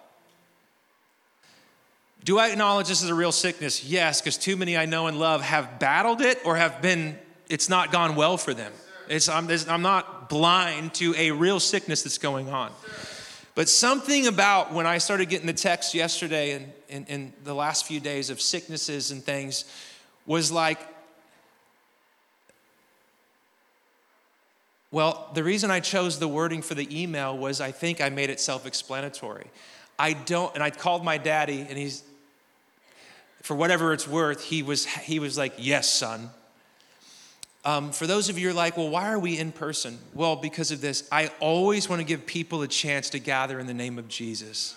Do 2.26 2.38
I 2.38 2.50
acknowledge 2.50 2.90
this 2.90 3.02
is 3.02 3.10
a 3.10 3.16
real 3.16 3.32
sickness? 3.32 3.86
Yes, 3.86 4.20
because 4.20 4.38
too 4.38 4.58
many 4.58 4.78
I 4.78 4.86
know 4.86 5.08
and 5.08 5.18
love 5.20 5.42
have 5.42 5.80
battled 5.80 6.20
it 6.20 6.40
or 6.44 6.58
have 6.58 6.82
been, 6.82 7.18
it's 7.50 7.70
not 7.70 7.94
gone 7.94 8.16
well 8.16 8.38
for 8.38 8.54
them. 8.54 8.74
It's, 9.08 9.30
I'm, 9.30 9.50
I'm 9.70 9.82
not 9.82 10.30
blind 10.30 10.96
to 10.96 11.16
a 11.18 11.32
real 11.32 11.62
sickness 11.62 12.04
that's 12.04 12.18
going 12.18 12.50
on. 12.50 12.72
But 13.56 13.70
something 13.70 14.28
about 14.28 14.74
when 14.74 14.86
I 14.86 14.98
started 14.98 15.30
getting 15.30 15.48
the 15.48 15.54
text 15.54 15.94
yesterday 15.94 16.70
and 16.90 17.08
in 17.08 17.34
the 17.44 17.54
last 17.54 17.86
few 17.86 18.00
days 18.00 18.30
of 18.30 18.42
sicknesses 18.42 19.12
and 19.12 19.24
things 19.24 19.66
was 20.30 20.52
like, 20.52 20.80
well, 24.92 25.32
the 25.34 25.44
reason 25.44 25.72
I 25.72 25.80
chose 25.80 26.20
the 26.20 26.28
wording 26.28 26.62
for 26.62 26.76
the 26.76 27.02
email 27.02 27.36
was 27.36 27.60
I 27.60 27.72
think 27.72 28.00
I 28.00 28.10
made 28.10 28.30
it 28.30 28.40
self 28.40 28.68
explanatory. 28.68 29.48
I 29.98 30.14
don't, 30.14 30.54
and 30.54 30.64
I 30.64 30.70
called 30.70 31.04
my 31.04 31.18
daddy, 31.18 31.66
and 31.68 31.78
he's, 31.78 32.04
for 33.42 33.56
whatever 33.56 33.92
it's 33.92 34.08
worth, 34.08 34.44
he 34.44 34.62
was, 34.62 34.86
he 34.86 35.18
was 35.18 35.36
like, 35.36 35.54
Yes, 35.58 35.90
son. 35.90 36.30
Um, 37.66 37.92
for 37.92 38.06
those 38.06 38.30
of 38.30 38.38
you 38.38 38.48
who 38.48 38.52
are 38.52 38.56
like, 38.56 38.78
Well, 38.78 38.90
why 38.90 39.12
are 39.12 39.20
we 39.20 39.36
in 39.36 39.52
person? 39.52 39.98
Well, 40.14 40.36
because 40.36 40.70
of 40.70 40.80
this. 40.80 41.10
I 41.12 41.32
always 41.40 41.90
want 41.90 42.02
to 42.02 42.06
give 42.06 42.28
people 42.28 42.62
a 42.62 42.68
chance 42.68 43.10
to 43.12 43.20
gather 43.20 43.60
in 43.60 43.66
the 43.66 43.74
name 43.74 43.98
of 43.98 44.08
Jesus 44.08 44.76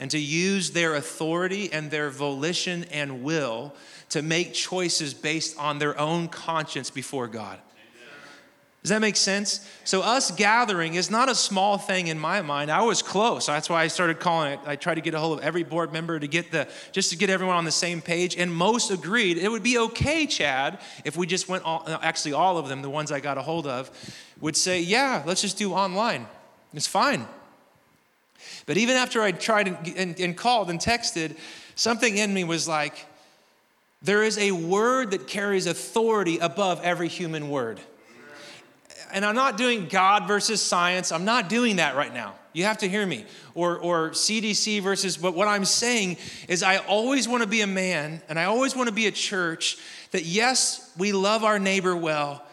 and 0.00 0.10
to 0.10 0.18
use 0.18 0.70
their 0.70 0.94
authority 0.94 1.72
and 1.72 1.90
their 1.90 2.10
volition 2.10 2.84
and 2.92 3.22
will 3.22 3.74
to 4.10 4.22
make 4.22 4.52
choices 4.52 5.14
based 5.14 5.58
on 5.58 5.78
their 5.78 5.98
own 5.98 6.28
conscience 6.28 6.90
before 6.90 7.28
God. 7.28 7.58
Does 8.86 8.90
that 8.90 9.00
make 9.00 9.16
sense? 9.16 9.68
So, 9.82 10.00
us 10.00 10.30
gathering 10.30 10.94
is 10.94 11.10
not 11.10 11.28
a 11.28 11.34
small 11.34 11.76
thing 11.76 12.06
in 12.06 12.20
my 12.20 12.40
mind. 12.40 12.70
I 12.70 12.82
was 12.82 13.02
close. 13.02 13.46
That's 13.46 13.68
why 13.68 13.82
I 13.82 13.88
started 13.88 14.20
calling 14.20 14.52
it. 14.52 14.60
I 14.64 14.76
tried 14.76 14.94
to 14.94 15.00
get 15.00 15.12
a 15.12 15.18
hold 15.18 15.40
of 15.40 15.44
every 15.44 15.64
board 15.64 15.92
member 15.92 16.20
to 16.20 16.28
get 16.28 16.52
the, 16.52 16.68
just 16.92 17.10
to 17.10 17.16
get 17.16 17.28
everyone 17.28 17.56
on 17.56 17.64
the 17.64 17.72
same 17.72 18.00
page. 18.00 18.36
And 18.36 18.54
most 18.54 18.92
agreed 18.92 19.38
it 19.38 19.50
would 19.50 19.64
be 19.64 19.76
okay, 19.76 20.24
Chad, 20.24 20.78
if 21.04 21.16
we 21.16 21.26
just 21.26 21.48
went, 21.48 21.64
all, 21.64 21.82
actually, 22.00 22.34
all 22.34 22.58
of 22.58 22.68
them, 22.68 22.80
the 22.80 22.88
ones 22.88 23.10
I 23.10 23.18
got 23.18 23.38
a 23.38 23.42
hold 23.42 23.66
of, 23.66 23.90
would 24.40 24.56
say, 24.56 24.80
yeah, 24.80 25.24
let's 25.26 25.42
just 25.42 25.58
do 25.58 25.72
online. 25.72 26.28
It's 26.72 26.86
fine. 26.86 27.26
But 28.66 28.76
even 28.76 28.96
after 28.96 29.22
I 29.22 29.32
tried 29.32 29.68
and, 29.68 29.96
and, 29.96 30.20
and 30.20 30.36
called 30.36 30.70
and 30.70 30.80
texted, 30.80 31.36
something 31.74 32.16
in 32.16 32.32
me 32.32 32.44
was 32.44 32.66
like, 32.66 33.06
there 34.02 34.22
is 34.22 34.38
a 34.38 34.52
word 34.52 35.12
that 35.12 35.26
carries 35.26 35.66
authority 35.66 36.38
above 36.38 36.80
every 36.82 37.08
human 37.08 37.48
word 37.48 37.80
and 39.12 39.24
I'm 39.24 39.34
not 39.34 39.56
doing 39.56 39.86
God 39.86 40.26
versus 40.26 40.60
science. 40.60 41.12
I'm 41.12 41.24
not 41.24 41.48
doing 41.48 41.76
that 41.76 41.96
right 41.96 42.12
now. 42.12 42.34
You 42.52 42.64
have 42.64 42.78
to 42.78 42.88
hear 42.88 43.06
me. 43.06 43.26
Or, 43.54 43.78
or 43.78 44.10
CDC 44.10 44.82
versus, 44.82 45.16
but 45.16 45.34
what 45.34 45.48
I'm 45.48 45.64
saying 45.64 46.16
is, 46.48 46.62
I 46.62 46.78
always 46.78 47.28
want 47.28 47.42
to 47.42 47.48
be 47.48 47.60
a 47.60 47.66
man 47.66 48.22
and 48.28 48.38
I 48.38 48.44
always 48.44 48.74
want 48.74 48.88
to 48.88 48.94
be 48.94 49.06
a 49.06 49.10
church 49.10 49.78
that, 50.10 50.24
yes, 50.24 50.92
we 50.98 51.12
love 51.12 51.44
our 51.44 51.58
neighbor 51.58 51.96
well. 51.96 52.45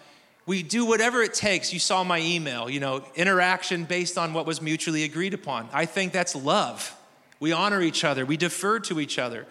We 0.45 0.61
do 0.61 0.85
whatever 0.85 1.21
it 1.21 1.33
takes. 1.33 1.71
You 1.71 1.79
saw 1.79 2.03
my 2.03 2.19
email, 2.19 2.69
you 2.69 2.79
know, 2.79 3.03
interaction 3.15 3.85
based 3.85 4.17
on 4.17 4.33
what 4.33 4.45
was 4.45 4.61
mutually 4.61 5.03
agreed 5.03 5.33
upon. 5.33 5.69
I 5.71 5.85
think 5.85 6.11
that's 6.11 6.35
love. 6.35 6.95
We 7.39 7.51
honor 7.51 7.81
each 7.81 8.03
other, 8.03 8.25
we 8.25 8.37
defer 8.37 8.79
to 8.81 8.99
each 8.99 9.19
other. 9.19 9.45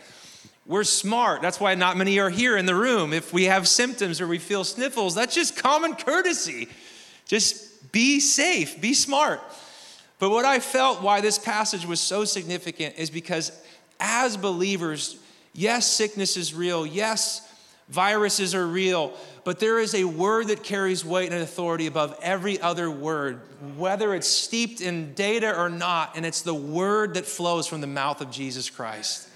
We're 0.64 0.84
smart. 0.84 1.42
That's 1.42 1.58
why 1.58 1.74
not 1.74 1.96
many 1.96 2.20
are 2.20 2.30
here 2.30 2.56
in 2.56 2.66
the 2.66 2.74
room. 2.74 3.12
If 3.12 3.32
we 3.32 3.44
have 3.44 3.66
symptoms 3.66 4.20
or 4.20 4.28
we 4.28 4.38
feel 4.38 4.62
sniffles, 4.62 5.14
that's 5.14 5.34
just 5.34 5.56
common 5.56 5.96
courtesy. 5.96 6.68
Just 7.26 7.90
be 7.90 8.20
safe, 8.20 8.80
be 8.80 8.94
smart. 8.94 9.40
But 10.20 10.30
what 10.30 10.44
I 10.44 10.60
felt 10.60 11.02
why 11.02 11.20
this 11.20 11.38
passage 11.38 11.84
was 11.84 12.00
so 12.00 12.24
significant 12.24 12.94
is 12.96 13.10
because 13.10 13.50
as 13.98 14.36
believers, 14.36 15.16
yes, 15.52 15.90
sickness 15.90 16.36
is 16.36 16.54
real. 16.54 16.86
Yes, 16.86 17.51
viruses 17.92 18.54
are 18.54 18.66
real. 18.66 19.12
But 19.44 19.60
there 19.60 19.78
is 19.78 19.94
a 19.94 20.04
word 20.04 20.48
that 20.48 20.62
carries 20.62 21.04
weight 21.04 21.32
and 21.32 21.42
authority 21.42 21.86
above 21.86 22.18
every 22.22 22.60
other 22.60 22.90
word, 22.90 23.40
whether 23.76 24.14
it's 24.14 24.28
steeped 24.28 24.80
in 24.80 25.14
data 25.14 25.56
or 25.56 25.68
not. 25.68 26.16
And 26.16 26.24
it's 26.24 26.42
the 26.42 26.54
word 26.54 27.14
that 27.14 27.26
flows 27.26 27.66
from 27.66 27.80
the 27.80 27.86
mouth 27.86 28.20
of 28.20 28.30
Jesus 28.30 28.70
Christ. 28.70 29.28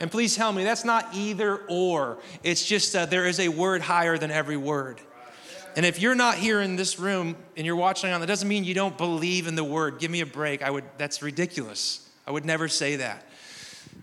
And 0.00 0.10
please 0.10 0.36
tell 0.36 0.52
me, 0.52 0.62
that's 0.62 0.84
not 0.84 1.08
either 1.12 1.62
or. 1.68 2.18
It's 2.44 2.64
just 2.64 2.92
that 2.92 3.10
there 3.10 3.26
is 3.26 3.40
a 3.40 3.48
word 3.48 3.82
higher 3.82 4.16
than 4.16 4.30
every 4.30 4.56
word. 4.56 5.00
And 5.74 5.84
if 5.84 6.00
you're 6.00 6.14
not 6.14 6.36
here 6.36 6.60
in 6.60 6.76
this 6.76 6.98
room 6.98 7.36
and 7.56 7.66
you're 7.66 7.76
watching 7.76 8.10
on, 8.10 8.20
that 8.20 8.26
doesn't 8.26 8.48
mean 8.48 8.64
you 8.64 8.74
don't 8.74 8.96
believe 8.96 9.46
in 9.46 9.54
the 9.54 9.64
word. 9.64 9.98
Give 9.98 10.10
me 10.10 10.20
a 10.20 10.26
break. 10.26 10.62
I 10.62 10.70
would 10.70 10.84
that's 10.98 11.22
ridiculous. 11.22 12.08
I 12.26 12.30
would 12.30 12.44
never 12.44 12.68
say 12.68 12.96
that. 12.96 13.24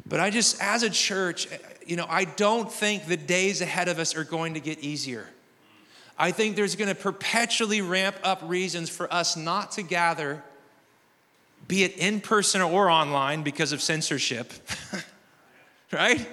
But 0.06 0.20
I 0.20 0.30
just 0.30 0.62
as 0.62 0.84
a 0.84 0.90
church, 0.90 1.52
eh, 1.52 1.58
you 1.86 1.96
know, 1.96 2.06
I 2.10 2.26
don't 2.26 2.72
think 2.72 3.06
the 3.06 3.18
days 3.18 3.62
ahead 3.62 3.88
of 3.88 4.00
us 4.00 4.16
are 4.16 4.24
going 4.24 4.54
to 4.56 4.60
get 4.60 4.80
easier. 4.80 5.28
I 6.18 6.32
think 6.32 6.56
there's 6.56 6.76
going 6.76 6.88
to 6.90 6.96
perpetually 6.96 7.82
ramp 7.82 8.16
up 8.24 8.42
reasons 8.44 8.90
for 8.90 9.12
us 9.14 9.36
not 9.36 9.74
to 9.74 9.82
gather 9.82 10.44
be 11.68 11.84
it 11.84 11.98
in 11.98 12.22
person 12.22 12.62
or 12.62 12.90
online 12.90 13.44
because 13.44 13.72
of 13.72 13.82
censorship. 13.82 14.54
right? 15.92 16.28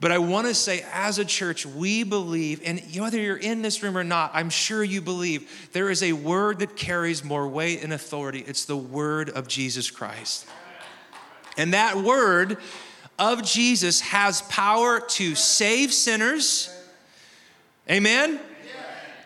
But 0.00 0.12
I 0.12 0.18
want 0.18 0.46
to 0.46 0.54
say, 0.54 0.84
as 0.92 1.18
a 1.18 1.24
church, 1.24 1.66
we 1.66 2.04
believe, 2.04 2.62
and 2.64 2.80
whether 2.96 3.18
you're 3.18 3.36
in 3.36 3.62
this 3.62 3.82
room 3.82 3.98
or 3.98 4.04
not, 4.04 4.30
I'm 4.32 4.48
sure 4.48 4.84
you 4.84 5.00
believe 5.00 5.70
there 5.72 5.90
is 5.90 6.04
a 6.04 6.12
word 6.12 6.60
that 6.60 6.76
carries 6.76 7.24
more 7.24 7.48
weight 7.48 7.82
and 7.82 7.92
authority. 7.92 8.44
It's 8.46 8.64
the 8.64 8.76
word 8.76 9.30
of 9.30 9.48
Jesus 9.48 9.90
Christ. 9.90 10.46
And 11.58 11.74
that 11.74 11.96
word 11.96 12.56
of 13.18 13.42
Jesus 13.42 14.00
has 14.00 14.42
power 14.42 15.00
to 15.00 15.34
save 15.34 15.92
sinners, 15.92 16.70
amen, 17.90 18.40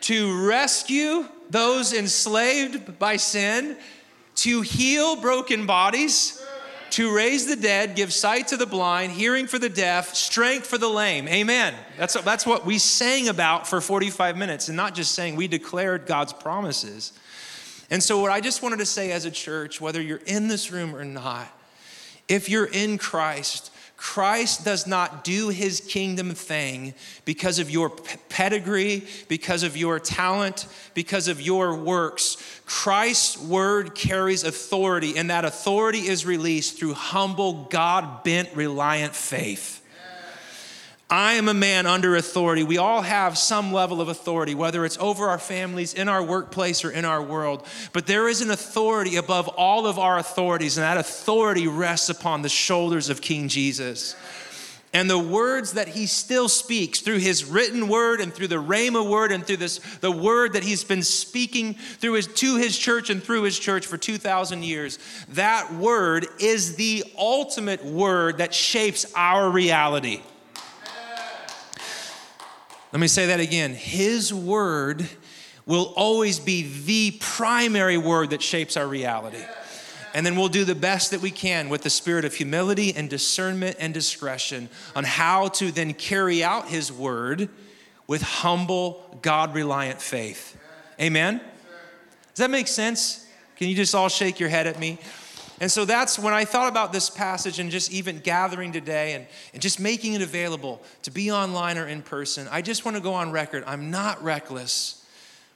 to 0.03 0.47
rescue 0.47 1.27
those 1.51 1.93
enslaved 1.93 2.99
by 2.99 3.17
sin, 3.17 3.77
to 4.35 4.63
heal 4.63 5.17
broken 5.17 5.67
bodies 5.67 6.43
to 6.93 7.15
raise 7.15 7.47
the 7.47 7.57
dead, 7.57 7.97
give 7.97 8.13
sight 8.13 8.49
to 8.49 8.57
the 8.59 8.67
blind, 8.67 9.13
hearing 9.13 9.47
for 9.47 9.59
the 9.59 9.69
deaf, 9.71 10.15
strength 10.15 10.67
for 10.67 10.77
the 10.77 10.89
lame. 10.89 11.27
Amen. 11.27 11.75
That's, 11.97 12.13
that's 12.21 12.45
what 12.45 12.67
we 12.67 12.79
sang 12.79 13.29
about 13.29 13.67
for 13.67 13.81
45 13.81 14.37
minutes, 14.37 14.69
and 14.69 14.77
not 14.77 14.95
just 14.95 15.13
saying, 15.13 15.35
we 15.35 15.49
declared 15.49 16.05
God's 16.05 16.35
promises. 16.35 17.15
And 17.91 18.03
so, 18.03 18.21
what 18.21 18.31
I 18.31 18.41
just 18.41 18.63
wanted 18.63 18.79
to 18.79 18.87
say 18.87 19.11
as 19.11 19.25
a 19.25 19.31
church, 19.31 19.81
whether 19.81 20.03
you're 20.03 20.21
in 20.27 20.49
this 20.49 20.71
room 20.71 20.95
or 20.95 21.05
not, 21.05 21.49
if 22.29 22.49
you're 22.49 22.67
in 22.67 22.99
Christ, 22.99 23.71
Christ 23.97 24.65
does 24.65 24.85
not 24.85 25.23
do 25.23 25.51
his 25.51 25.81
kingdom 25.81 26.33
thing 26.33 26.95
because 27.25 27.61
of 27.61 27.71
your 27.71 27.89
pedigree, 28.29 29.07
because 29.29 29.63
of 29.63 29.77
your 29.77 30.01
talent, 30.01 30.67
because 30.93 31.29
of 31.29 31.41
your 31.41 31.77
works. 31.77 32.37
Christ's 32.67 33.39
word 33.39 33.95
carries 33.95 34.43
authority, 34.43 35.17
and 35.17 35.31
that 35.31 35.45
authority 35.45 36.09
is 36.09 36.27
released 36.27 36.79
through 36.79 36.95
humble, 36.95 37.69
God 37.71 38.25
bent, 38.25 38.49
reliant 38.57 39.15
faith. 39.15 39.82
I 41.13 41.35
am 41.35 41.47
a 41.47 41.53
man 41.53 41.85
under 41.85 42.17
authority. 42.17 42.63
We 42.63 42.79
all 42.79 43.03
have 43.03 43.37
some 43.37 43.71
level 43.71 44.01
of 44.01 44.09
authority, 44.09 44.55
whether 44.55 44.83
it's 44.87 44.97
over 44.97 45.29
our 45.29 45.39
families, 45.39 45.93
in 45.93 46.09
our 46.09 46.23
workplace, 46.23 46.87
or 46.87 46.91
in 46.91 47.05
our 47.05 47.23
world. 47.23 47.67
But 47.93 48.07
there 48.07 48.31
is 48.31 48.41
an 48.41 48.51
authority 48.51 49.17
above 49.17 49.47
all 49.47 49.87
of 49.87 49.99
our 49.99 50.17
authorities, 50.17 50.79
and 50.79 50.85
that 50.85 50.97
authority 50.97 51.69
rests 51.69 52.09
upon 52.09 52.41
the 52.41 52.49
shoulders 52.49 53.11
of 53.11 53.21
King 53.21 53.49
Jesus. 53.49 54.17
And 54.95 55.11
the 55.11 55.19
words 55.19 55.75
that 55.75 55.89
he 55.89 56.07
still 56.07 56.49
speaks 56.49 57.01
through 57.01 57.19
his 57.19 57.45
written 57.45 57.89
word 57.89 58.23
and 58.23 58.33
through 58.33 58.49
the 58.49 58.63
Rhema 58.63 59.07
word 59.07 59.33
and 59.33 59.47
through 59.47 59.59
this, 59.59 59.81
the 60.01 60.11
word 60.11 60.55
that 60.55 60.63
he's 60.63 60.83
been 60.83 61.03
speaking 61.03 61.75
through 61.75 62.15
his, 62.15 62.27
to 62.27 62.57
his 62.57 62.79
church 62.79 63.11
and 63.11 63.23
through 63.23 63.43
his 63.43 63.59
church 63.59 63.87
for 63.87 63.99
2,000 63.99 64.65
years, 64.65 64.99
that 65.29 65.75
word 65.75 66.27
is 66.39 66.77
the 66.77 67.05
ultimate 67.19 67.85
word 67.85 68.39
that 68.39 68.55
shapes 68.55 69.13
our 69.15 69.51
reality. 69.51 70.23
Let 72.93 73.01
me 73.01 73.09
say 73.09 73.27
that 73.27 73.41
again. 73.41 73.75
His 73.75 74.35
word 74.35 75.09
will 75.65 75.95
always 75.97 76.39
be 76.39 76.83
the 76.85 77.17
primary 77.21 77.97
word 77.97 78.31
that 78.31 78.43
shapes 78.43 78.77
our 78.77 78.87
reality. 78.87 79.43
And 80.15 80.27
then 80.27 80.37
we'll 80.37 80.49
do 80.49 80.65
the 80.65 80.75
best 80.75 81.13
that 81.13 81.23
we 81.23 81.31
can 81.31 81.71
with 81.71 81.83
the 81.83 81.91
spirit 81.91 82.27
of 82.27 82.35
humility 82.35 82.95
and 82.95 83.09
discernment 83.09 83.77
and 83.79 83.95
discretion 83.95 84.69
on 84.95 85.05
how 85.05 85.49
to 85.49 85.73
then 85.73 85.95
carry 85.95 86.45
out 86.45 86.69
his 86.69 86.93
word 86.93 87.49
with 88.07 88.21
humble, 88.21 89.19
God 89.23 89.55
reliant 89.55 90.03
faith. 90.03 90.59
Amen? 91.01 91.41
Does 92.35 92.39
that 92.39 92.51
make 92.51 92.69
sense? 92.69 93.27
Can 93.57 93.69
you 93.69 93.75
just 93.75 93.95
all 93.95 94.11
shake 94.11 94.39
your 94.39 94.51
head 94.51 94.67
at 94.67 94.79
me? 94.79 94.99
And 95.61 95.71
so 95.71 95.85
that's 95.85 96.19
when 96.19 96.35
I 96.35 96.45
thought 96.45 96.69
about 96.69 96.93
this 96.93 97.11
passage 97.11 97.59
and 97.59 97.71
just 97.71 97.93
even 97.93 98.19
gathering 98.19 98.73
today 98.73 99.15
and, 99.15 99.27
and 99.53 99.63
just 99.63 99.79
making 99.79 100.15
it 100.15 100.23
available 100.23 100.83
to 101.03 101.11
be 101.11 101.31
online 101.31 101.79
or 101.79 101.87
in 101.87 102.03
person. 102.03 102.49
I 102.51 102.63
just 102.63 102.85
want 102.85 102.97
to 102.97 103.03
go 103.03 103.15
on 103.15 103.31
record. 103.31 103.65
I'm 103.67 103.91
not 103.91 104.23
reckless 104.23 105.03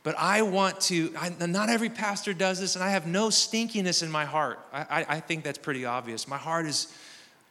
but 0.06 0.14
I 0.16 0.42
want 0.42 0.82
to, 0.82 1.12
I, 1.18 1.30
not 1.48 1.68
every 1.68 1.88
pastor 1.88 2.32
does 2.32 2.60
this, 2.60 2.76
and 2.76 2.84
I 2.84 2.90
have 2.90 3.08
no 3.08 3.26
stinkiness 3.26 4.04
in 4.04 4.08
my 4.08 4.24
heart. 4.24 4.60
I, 4.72 4.82
I, 4.82 5.06
I 5.08 5.20
think 5.20 5.42
that's 5.42 5.58
pretty 5.58 5.84
obvious. 5.84 6.28
My 6.28 6.36
heart 6.36 6.66
is 6.66 6.96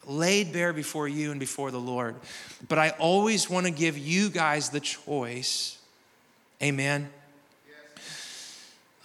laid 0.05 0.53
bare 0.53 0.71
before 0.71 1.09
you 1.09 1.31
and 1.31 1.39
before 1.39 1.69
the 1.69 1.81
Lord. 1.81 2.15
But 2.69 2.77
I 2.77 2.91
always 2.91 3.49
want 3.49 3.65
to 3.65 3.73
give 3.73 3.97
you 3.97 4.29
guys 4.29 4.69
the 4.69 4.79
choice, 4.79 5.79
amen, 6.63 7.09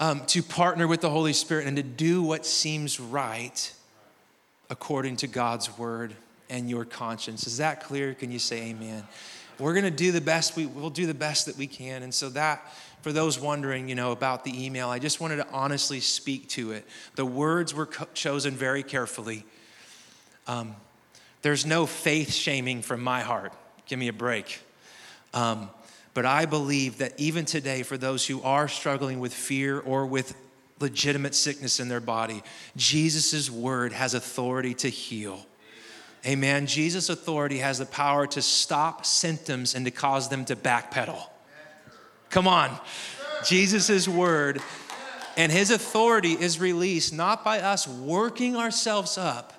um, 0.01 0.25
to 0.27 0.43
partner 0.43 0.89
with 0.89 1.03
the 1.03 1.11
Holy 1.11 1.35
Spirit 1.35 1.67
and 1.67 1.77
to 1.77 1.83
do 1.83 2.23
what 2.23 2.47
seems 2.47 2.99
right 2.99 3.73
according 4.71 5.17
to 5.17 5.27
God's 5.27 5.77
word 5.79 6.15
and 6.49 6.69
your 6.69 6.87
conscience. 6.87 7.47
Is 7.47 7.59
that 7.59 7.85
clear? 7.85 8.15
Can 8.15 8.33
you 8.33 8.39
say 8.39 8.71
amen? 8.71 9.05
We're 9.59 9.75
going 9.75 9.85
to 9.85 9.91
do 9.91 10.11
the 10.11 10.23
best 10.23 10.57
we 10.57 10.65
will 10.65 10.91
do 10.91 11.07
the 11.07 11.15
best 11.15 11.47
that 11.47 11.59
we 11.59 11.67
can. 11.67 12.03
And 12.03 12.15
so 12.15 12.31
that 12.31 12.67
for 13.03 13.13
those 13.13 13.39
wondering, 13.39 13.91
you 13.91 13.95
know, 13.95 14.11
about 14.11 14.43
the 14.43 14.65
email, 14.65 14.89
I 14.89 14.99
just 14.99 15.21
wanted 15.21 15.37
to 15.37 15.47
honestly 15.53 16.01
speak 16.01 16.49
to 16.51 16.73
it. 16.73 16.87
The 17.17 17.27
words 17.27 17.75
were 17.75 17.87
co- 17.87 18.09
chosen 18.15 18.55
very 18.55 18.83
carefully. 18.83 19.45
Um, 20.47 20.77
there's 21.43 21.67
no 21.67 21.85
faith 21.85 22.33
shaming 22.33 22.81
from 22.81 23.03
my 23.03 23.21
heart. 23.21 23.53
Give 23.85 23.99
me 23.99 24.09
a 24.09 24.15
break. 24.15 24.61
Um, 25.35 25.69
but 26.15 26.27
I 26.27 26.45
believe 26.45 26.99
that 26.99 27.19
even 27.19 27.45
today, 27.45 27.83
for 27.83 27.97
those 27.97 28.27
who 28.27 28.43
are 28.43 28.69
struggling 28.69 29.21
with 29.21 29.33
fear 29.33 29.79
or 29.79 30.07
with 30.07 30.35
legitimate 30.81 31.35
sickness 31.35 31.79
in 31.79 31.89
their 31.89 32.01
body, 32.01 32.43
Jesus' 32.77 33.51
word 33.51 33.93
has 33.93 34.15
authority 34.15 34.75
to 34.75 34.89
heal. 34.89 35.47
Amen. 36.27 36.67
Jesus' 36.67 37.09
authority 37.09 37.59
has 37.59 37.79
the 37.79 37.87
power 37.87 38.27
to 38.27 38.43
stop 38.43 39.07
symptoms 39.07 39.75
and 39.75 39.85
to 39.87 39.91
cause 39.91 40.29
them 40.29 40.45
to 40.47 40.57
backpedal. 40.57 41.23
Come 42.29 42.47
on. 42.47 42.79
Jesus' 43.45 44.07
word 44.07 44.61
and 45.37 45.51
his 45.51 45.71
authority 45.71 46.33
is 46.33 46.61
released 46.61 47.15
not 47.15 47.45
by 47.45 47.61
us 47.61 47.89
working 47.89 48.57
ourselves 48.57 49.17
up, 49.17 49.55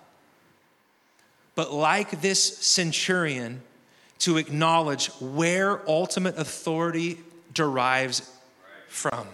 but 1.56 1.74
like 1.74 2.22
this 2.22 2.58
centurion, 2.60 3.64
to 4.22 4.38
acknowledge 4.38 5.08
where 5.20 5.88
ultimate 5.90 6.38
authority 6.38 7.20
derives 7.54 8.30
from. 8.88 9.28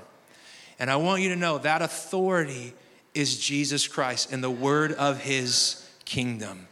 And 0.80 0.90
I 0.90 0.98
want 0.98 1.22
you 1.22 1.30
to 1.30 1.36
know 1.36 1.58
that 1.60 1.82
authority 1.82 2.74
is 3.14 3.40
Jesus 3.40 3.88
Christ 3.88 4.32
and 4.32 4.44
the 4.44 4.50
word 4.50 4.92
of 4.92 5.22
his 5.22 5.88
kingdom. 6.06 6.68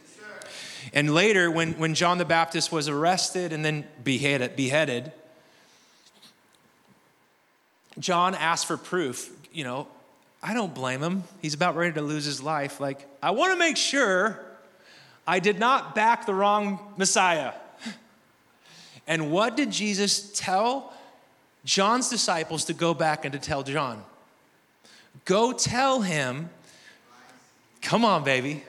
And 0.92 1.12
later, 1.12 1.50
when, 1.50 1.72
when 1.74 1.94
John 1.94 2.18
the 2.18 2.24
Baptist 2.24 2.70
was 2.70 2.88
arrested 2.88 3.52
and 3.52 3.64
then 3.64 3.84
beheaded, 4.04 4.56
beheaded 4.56 5.12
John 7.98 8.34
asked 8.34 8.66
for 8.66 8.76
proof. 8.76 9.30
You 9.52 9.64
know, 9.64 9.88
I 10.42 10.54
don't 10.54 10.74
blame 10.74 11.02
him. 11.02 11.24
He's 11.40 11.54
about 11.54 11.76
ready 11.76 11.94
to 11.94 12.02
lose 12.02 12.24
his 12.24 12.42
life. 12.42 12.80
Like, 12.80 13.06
I 13.22 13.30
want 13.30 13.52
to 13.52 13.58
make 13.58 13.76
sure 13.76 14.38
I 15.26 15.38
did 15.38 15.58
not 15.58 15.94
back 15.94 16.26
the 16.26 16.34
wrong 16.34 16.94
Messiah. 16.96 17.52
And 19.06 19.30
what 19.30 19.56
did 19.56 19.70
Jesus 19.70 20.32
tell 20.32 20.92
John's 21.64 22.08
disciples 22.08 22.64
to 22.66 22.74
go 22.74 22.94
back 22.94 23.24
and 23.24 23.32
to 23.32 23.38
tell 23.38 23.62
John? 23.62 24.02
Go 25.24 25.52
tell 25.52 26.02
him, 26.02 26.50
come 27.82 28.04
on, 28.04 28.24
baby. 28.24 28.64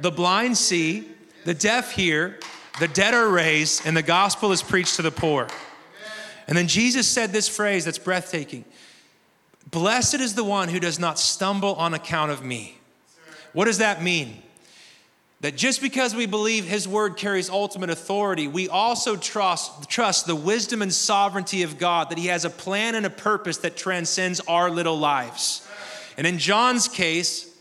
The 0.00 0.10
blind 0.10 0.56
see, 0.58 1.08
the 1.44 1.54
deaf 1.54 1.92
hear, 1.92 2.38
the 2.80 2.88
dead 2.88 3.14
are 3.14 3.28
raised, 3.28 3.86
and 3.86 3.96
the 3.96 4.02
gospel 4.02 4.52
is 4.52 4.62
preached 4.62 4.96
to 4.96 5.02
the 5.02 5.10
poor. 5.10 5.48
And 6.48 6.58
then 6.58 6.66
Jesus 6.66 7.08
said 7.08 7.32
this 7.32 7.48
phrase 7.48 7.84
that's 7.84 7.98
breathtaking 7.98 8.64
Blessed 9.70 10.14
is 10.14 10.34
the 10.34 10.44
one 10.44 10.68
who 10.68 10.78
does 10.78 10.98
not 10.98 11.18
stumble 11.18 11.74
on 11.76 11.94
account 11.94 12.30
of 12.30 12.44
me. 12.44 12.78
What 13.52 13.64
does 13.64 13.78
that 13.78 14.02
mean? 14.02 14.42
That 15.44 15.56
just 15.58 15.82
because 15.82 16.14
we 16.14 16.24
believe 16.24 16.64
his 16.64 16.88
word 16.88 17.18
carries 17.18 17.50
ultimate 17.50 17.90
authority, 17.90 18.48
we 18.48 18.66
also 18.66 19.14
trust, 19.14 19.90
trust 19.90 20.26
the 20.26 20.34
wisdom 20.34 20.80
and 20.80 20.90
sovereignty 20.90 21.64
of 21.64 21.76
God, 21.76 22.08
that 22.08 22.16
he 22.16 22.28
has 22.28 22.46
a 22.46 22.50
plan 22.50 22.94
and 22.94 23.04
a 23.04 23.10
purpose 23.10 23.58
that 23.58 23.76
transcends 23.76 24.40
our 24.48 24.70
little 24.70 24.98
lives. 24.98 25.68
And 26.16 26.26
in 26.26 26.38
John's 26.38 26.88
case, 26.88 27.54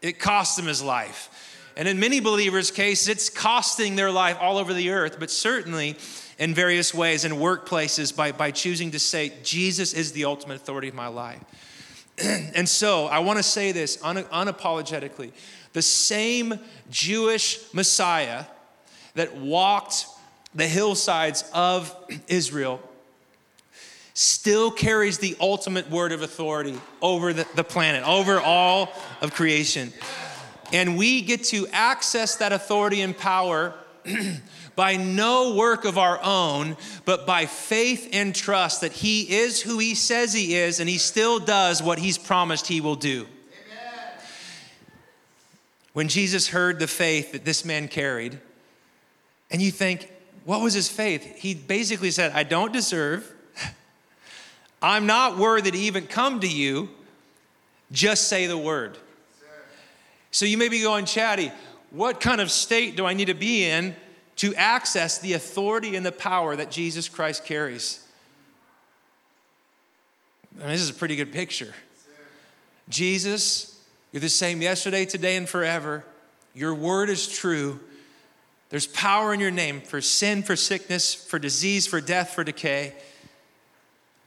it 0.00 0.18
cost 0.18 0.58
him 0.58 0.64
his 0.64 0.82
life. 0.82 1.28
And 1.76 1.86
in 1.86 2.00
many 2.00 2.20
believers' 2.20 2.70
case, 2.70 3.06
it's 3.06 3.28
costing 3.28 3.96
their 3.96 4.10
life 4.10 4.38
all 4.40 4.56
over 4.56 4.72
the 4.72 4.88
earth, 4.88 5.20
but 5.20 5.30
certainly 5.30 5.98
in 6.38 6.54
various 6.54 6.94
ways 6.94 7.26
in 7.26 7.32
workplaces 7.32 8.16
by, 8.16 8.32
by 8.32 8.50
choosing 8.50 8.92
to 8.92 8.98
say, 8.98 9.34
Jesus 9.42 9.92
is 9.92 10.12
the 10.12 10.24
ultimate 10.24 10.54
authority 10.54 10.88
of 10.88 10.94
my 10.94 11.08
life. 11.08 11.42
and 12.54 12.68
so 12.68 13.06
I 13.06 13.18
want 13.20 13.38
to 13.38 13.42
say 13.42 13.72
this 13.72 13.98
un- 14.02 14.24
unapologetically. 14.24 15.32
The 15.72 15.82
same 15.82 16.58
Jewish 16.90 17.60
Messiah 17.74 18.44
that 19.14 19.36
walked 19.36 20.06
the 20.54 20.66
hillsides 20.66 21.44
of 21.52 21.94
Israel 22.28 22.80
still 24.14 24.70
carries 24.70 25.18
the 25.18 25.36
ultimate 25.40 25.90
word 25.90 26.10
of 26.10 26.22
authority 26.22 26.80
over 27.02 27.34
the, 27.34 27.46
the 27.54 27.64
planet, 27.64 28.02
over 28.08 28.40
all 28.40 28.90
of 29.20 29.34
creation. 29.34 29.92
And 30.72 30.96
we 30.96 31.20
get 31.20 31.44
to 31.44 31.66
access 31.68 32.36
that 32.36 32.50
authority 32.52 33.02
and 33.02 33.16
power 33.16 33.74
by 34.76 34.96
no 34.96 35.54
work 35.54 35.84
of 35.84 35.98
our 35.98 36.20
own, 36.22 36.76
but 37.06 37.26
by 37.26 37.46
faith 37.46 38.10
and 38.12 38.34
trust 38.34 38.82
that 38.82 38.92
He 38.92 39.22
is 39.34 39.62
who 39.62 39.78
He 39.78 39.94
says 39.94 40.32
He 40.32 40.54
is 40.54 40.78
and 40.78 40.88
He 40.88 40.98
still 40.98 41.38
does 41.38 41.82
what 41.82 41.98
He's 41.98 42.18
promised 42.18 42.68
He 42.68 42.80
will 42.80 42.94
do. 42.94 43.22
Amen. 43.22 44.20
When 45.94 46.08
Jesus 46.08 46.48
heard 46.48 46.78
the 46.78 46.86
faith 46.86 47.32
that 47.32 47.44
this 47.44 47.64
man 47.64 47.88
carried, 47.88 48.38
and 49.50 49.62
you 49.62 49.70
think, 49.70 50.12
what 50.44 50.60
was 50.60 50.74
his 50.74 50.88
faith? 50.88 51.36
He 51.36 51.54
basically 51.54 52.10
said, 52.10 52.32
I 52.32 52.42
don't 52.42 52.72
deserve, 52.72 53.32
I'm 54.82 55.06
not 55.06 55.38
worthy 55.38 55.70
to 55.70 55.78
even 55.78 56.06
come 56.06 56.40
to 56.40 56.48
you, 56.48 56.90
just 57.92 58.28
say 58.28 58.46
the 58.46 58.58
word. 58.58 58.98
So 60.30 60.44
you 60.44 60.58
may 60.58 60.68
be 60.68 60.82
going, 60.82 61.06
Chatty, 61.06 61.50
what 61.90 62.20
kind 62.20 62.40
of 62.40 62.50
state 62.50 62.96
do 62.96 63.06
I 63.06 63.14
need 63.14 63.26
to 63.26 63.34
be 63.34 63.64
in 63.64 63.96
to 64.36 64.54
access 64.54 65.18
the 65.18 65.32
authority 65.32 65.96
and 65.96 66.04
the 66.04 66.12
power 66.12 66.56
that 66.56 66.70
Jesus 66.70 67.08
Christ 67.08 67.44
carries. 67.44 68.04
This 70.56 70.80
is 70.80 70.90
a 70.90 70.94
pretty 70.94 71.16
good 71.16 71.32
picture. 71.32 71.74
Jesus, 72.88 73.82
you're 74.12 74.20
the 74.20 74.28
same 74.28 74.62
yesterday, 74.62 75.04
today, 75.04 75.36
and 75.36 75.48
forever. 75.48 76.04
Your 76.54 76.74
word 76.74 77.10
is 77.10 77.28
true. 77.28 77.80
There's 78.70 78.86
power 78.86 79.34
in 79.34 79.40
your 79.40 79.50
name 79.50 79.80
for 79.80 80.00
sin, 80.00 80.42
for 80.42 80.56
sickness, 80.56 81.14
for 81.14 81.38
disease, 81.38 81.86
for 81.86 82.00
death, 82.00 82.30
for 82.30 82.44
decay. 82.44 82.94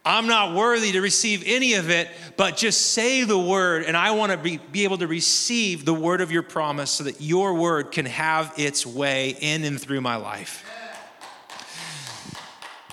I'm 0.04 0.26
not 0.26 0.54
worthy 0.54 0.92
to 0.92 1.00
receive 1.02 1.42
any 1.44 1.74
of 1.74 1.90
it, 1.90 2.08
but 2.36 2.56
just 2.56 2.92
say 2.92 3.24
the 3.24 3.38
word, 3.38 3.84
and 3.84 3.96
I 3.96 4.12
want 4.12 4.32
to 4.32 4.38
be, 4.38 4.56
be 4.56 4.84
able 4.84 4.98
to 4.98 5.06
receive 5.06 5.84
the 5.84 5.92
word 5.92 6.22
of 6.22 6.32
your 6.32 6.42
promise 6.42 6.90
so 6.90 7.04
that 7.04 7.20
your 7.20 7.54
word 7.54 7.92
can 7.92 8.06
have 8.06 8.54
its 8.56 8.86
way 8.86 9.36
in 9.40 9.62
and 9.64 9.78
through 9.78 10.00
my 10.00 10.16
life. 10.16 10.64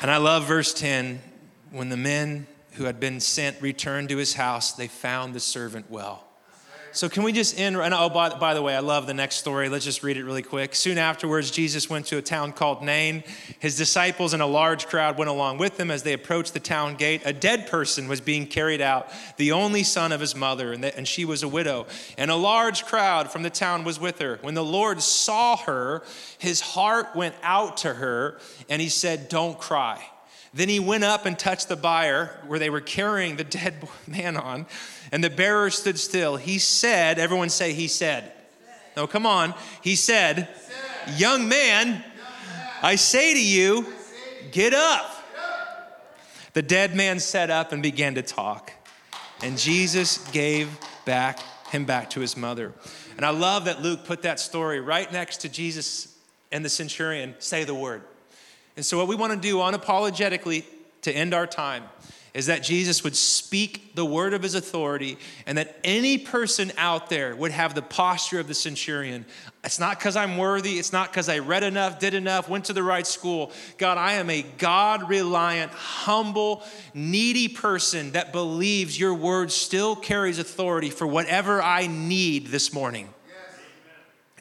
And 0.01 0.11
I 0.11 0.17
love 0.17 0.45
verse 0.45 0.73
10 0.73 1.21
when 1.71 1.89
the 1.89 1.97
men 1.97 2.45
who 2.73 2.83
had 2.83 2.99
been 2.99 3.19
sent 3.19 3.61
returned 3.61 4.09
to 4.09 4.17
his 4.17 4.33
house, 4.33 4.73
they 4.73 4.87
found 4.87 5.33
the 5.33 5.39
servant 5.39 5.89
well. 5.89 6.26
So, 6.91 7.09
can 7.09 7.23
we 7.23 7.31
just 7.31 7.59
end? 7.59 7.75
And 7.75 7.93
oh, 7.93 8.09
by, 8.09 8.29
by, 8.29 8.53
the 8.53 8.61
way, 8.61 8.75
I 8.75 8.79
love 8.79 9.07
the 9.07 9.13
next 9.13 9.35
story. 9.35 9.69
Let's 9.69 9.85
just 9.85 10.03
read 10.03 10.17
it 10.17 10.23
really 10.23 10.41
quick. 10.41 10.73
Soon 10.75 10.97
afterwards, 10.97 11.51
Jesus 11.51 11.89
went 11.89 12.05
to 12.07 12.17
a 12.17 12.21
town 12.21 12.53
called 12.53 12.83
Nain. 12.83 13.23
His 13.59 13.77
disciples 13.77 14.33
and 14.33 14.41
a 14.41 14.45
large 14.45 14.87
crowd 14.87 15.17
went 15.17 15.29
along 15.29 15.57
with 15.57 15.79
him. 15.79 15.91
As 15.91 16.03
they 16.03 16.13
approached 16.13 16.53
the 16.53 16.59
town 16.59 16.95
gate, 16.95 17.21
a 17.25 17.33
dead 17.33 17.67
person 17.67 18.07
was 18.07 18.21
being 18.21 18.47
carried 18.47 18.81
out, 18.81 19.09
the 19.37 19.51
only 19.51 19.83
son 19.83 20.11
of 20.11 20.19
his 20.19 20.35
mother, 20.35 20.73
and, 20.73 20.83
the, 20.83 20.95
and 20.97 21.07
she 21.07 21.25
was 21.25 21.43
a 21.43 21.47
widow. 21.47 21.87
And 22.17 22.31
a 22.31 22.35
large 22.35 22.85
crowd 22.85 23.31
from 23.31 23.43
the 23.43 23.49
town 23.49 23.83
was 23.83 23.99
with 23.99 24.19
her. 24.19 24.39
When 24.41 24.53
the 24.53 24.63
Lord 24.63 25.01
saw 25.01 25.57
her, 25.57 26.03
his 26.37 26.61
heart 26.61 27.15
went 27.15 27.35
out 27.43 27.77
to 27.77 27.93
her, 27.93 28.39
and 28.69 28.81
he 28.81 28.89
said, 28.89 29.29
Don't 29.29 29.59
cry. 29.59 30.03
Then 30.57 30.69
he 30.69 30.79
went 30.79 31.03
up 31.03 31.27
and 31.27 31.37
touched 31.37 31.69
the 31.69 31.75
bier 31.75 32.31
where 32.47 32.57
they 32.57 32.71
were 32.71 32.81
carrying 32.81 33.35
the 33.35 33.43
dead 33.43 33.75
man 34.07 34.35
on, 34.35 34.65
and 35.11 35.23
the 35.23 35.29
bearer 35.29 35.69
stood 35.69 35.99
still. 35.99 36.35
He 36.35 36.57
said, 36.57 37.19
Everyone 37.19 37.49
say, 37.49 37.73
He 37.73 37.87
said. 37.87 38.31
No, 38.95 39.05
come 39.05 39.27
on. 39.27 39.53
He 39.83 39.95
said, 39.95 40.49
Young 41.15 41.47
man, 41.47 42.03
I 42.81 42.95
say 42.95 43.35
to 43.35 43.45
you, 43.45 43.85
get 44.51 44.73
up. 44.73 45.13
The 46.53 46.63
dead 46.63 46.95
man 46.95 47.19
sat 47.19 47.51
up 47.51 47.71
and 47.71 47.83
began 47.83 48.15
to 48.15 48.23
talk. 48.23 48.71
And 49.43 49.59
Jesus 49.59 50.17
gave 50.31 50.75
back 51.05 51.39
him 51.67 51.85
back 51.85 52.09
to 52.11 52.19
his 52.19 52.35
mother. 52.35 52.73
And 53.15 53.23
I 53.23 53.29
love 53.29 53.65
that 53.65 53.83
Luke 53.83 54.05
put 54.05 54.23
that 54.23 54.39
story 54.39 54.79
right 54.79 55.11
next 55.13 55.41
to 55.41 55.49
Jesus 55.49 56.17
and 56.51 56.65
the 56.65 56.69
centurion 56.69 57.35
say 57.37 57.63
the 57.63 57.75
word. 57.75 58.01
And 58.77 58.85
so, 58.85 58.97
what 58.97 59.07
we 59.07 59.15
want 59.15 59.33
to 59.33 59.39
do 59.39 59.57
unapologetically 59.57 60.63
to 61.01 61.11
end 61.11 61.33
our 61.33 61.47
time 61.47 61.83
is 62.35 62.45
that 62.45 62.61
Jesus 62.61 63.03
would 63.03 63.15
speak 63.15 63.95
the 63.95 64.05
word 64.05 64.35
of 64.35 64.43
his 64.43 64.53
authority 64.53 65.17
and 65.47 65.57
that 65.57 65.75
any 65.83 66.19
person 66.19 66.71
out 66.77 67.09
there 67.09 67.35
would 67.35 67.49
have 67.49 67.73
the 67.73 67.81
posture 67.81 68.39
of 68.39 68.47
the 68.47 68.53
centurion. 68.53 69.25
It's 69.63 69.79
not 69.79 69.97
because 69.97 70.15
I'm 70.15 70.37
worthy, 70.37 70.77
it's 70.77 70.93
not 70.93 71.09
because 71.09 71.27
I 71.27 71.39
read 71.39 71.63
enough, 71.63 71.97
did 71.97 72.13
enough, 72.13 72.47
went 72.47 72.65
to 72.65 72.73
the 72.73 72.83
right 72.83 73.07
school. 73.07 73.51
God, 73.79 73.97
I 73.97 74.13
am 74.13 74.29
a 74.29 74.43
God 74.59 75.09
reliant, 75.09 75.71
humble, 75.71 76.63
needy 76.93 77.47
person 77.47 78.11
that 78.11 78.31
believes 78.31 78.99
your 78.99 79.15
word 79.15 79.51
still 79.51 79.95
carries 79.95 80.37
authority 80.37 80.91
for 80.91 81.07
whatever 81.07 81.59
I 81.63 81.87
need 81.87 82.47
this 82.47 82.71
morning. 82.71 83.09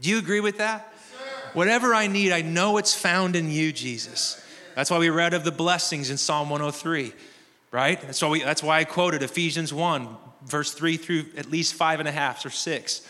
Do 0.03 0.11
you 0.11 0.19
agree 0.19 0.41
with 0.41 0.59
that? 0.59 0.93
Whatever 1.57 1.95
I 1.95 2.07
need, 2.07 2.33
I 2.33 2.43
know 2.43 2.77
it's 2.77 2.95
found 2.95 3.35
in 3.35 3.51
you, 3.51 3.73
Jesus. 3.73 4.41
That's 4.75 4.91
why 4.91 4.99
we 4.99 5.11
read 5.11 5.35
of 5.35 5.43
the 5.43 5.51
blessings 5.51 6.11
in 6.11 6.17
Psalm 6.17 6.51
103 6.51 7.13
right? 7.77 8.01
That's 8.01 8.23
why, 8.23 8.29
we, 8.29 8.43
that's 8.43 8.63
why 8.63 8.79
I 8.79 8.85
quoted 8.85 9.23
Ephesians 9.23 9.71
1, 9.73 10.09
verse 10.47 10.73
3 10.73 10.97
through 10.97 11.27
at 11.37 11.51
least 11.51 11.75
five 11.75 12.01
and 12.01 12.09
a 12.09 12.13
half 12.13 12.43
or 12.47 12.51
six. 12.51 13.07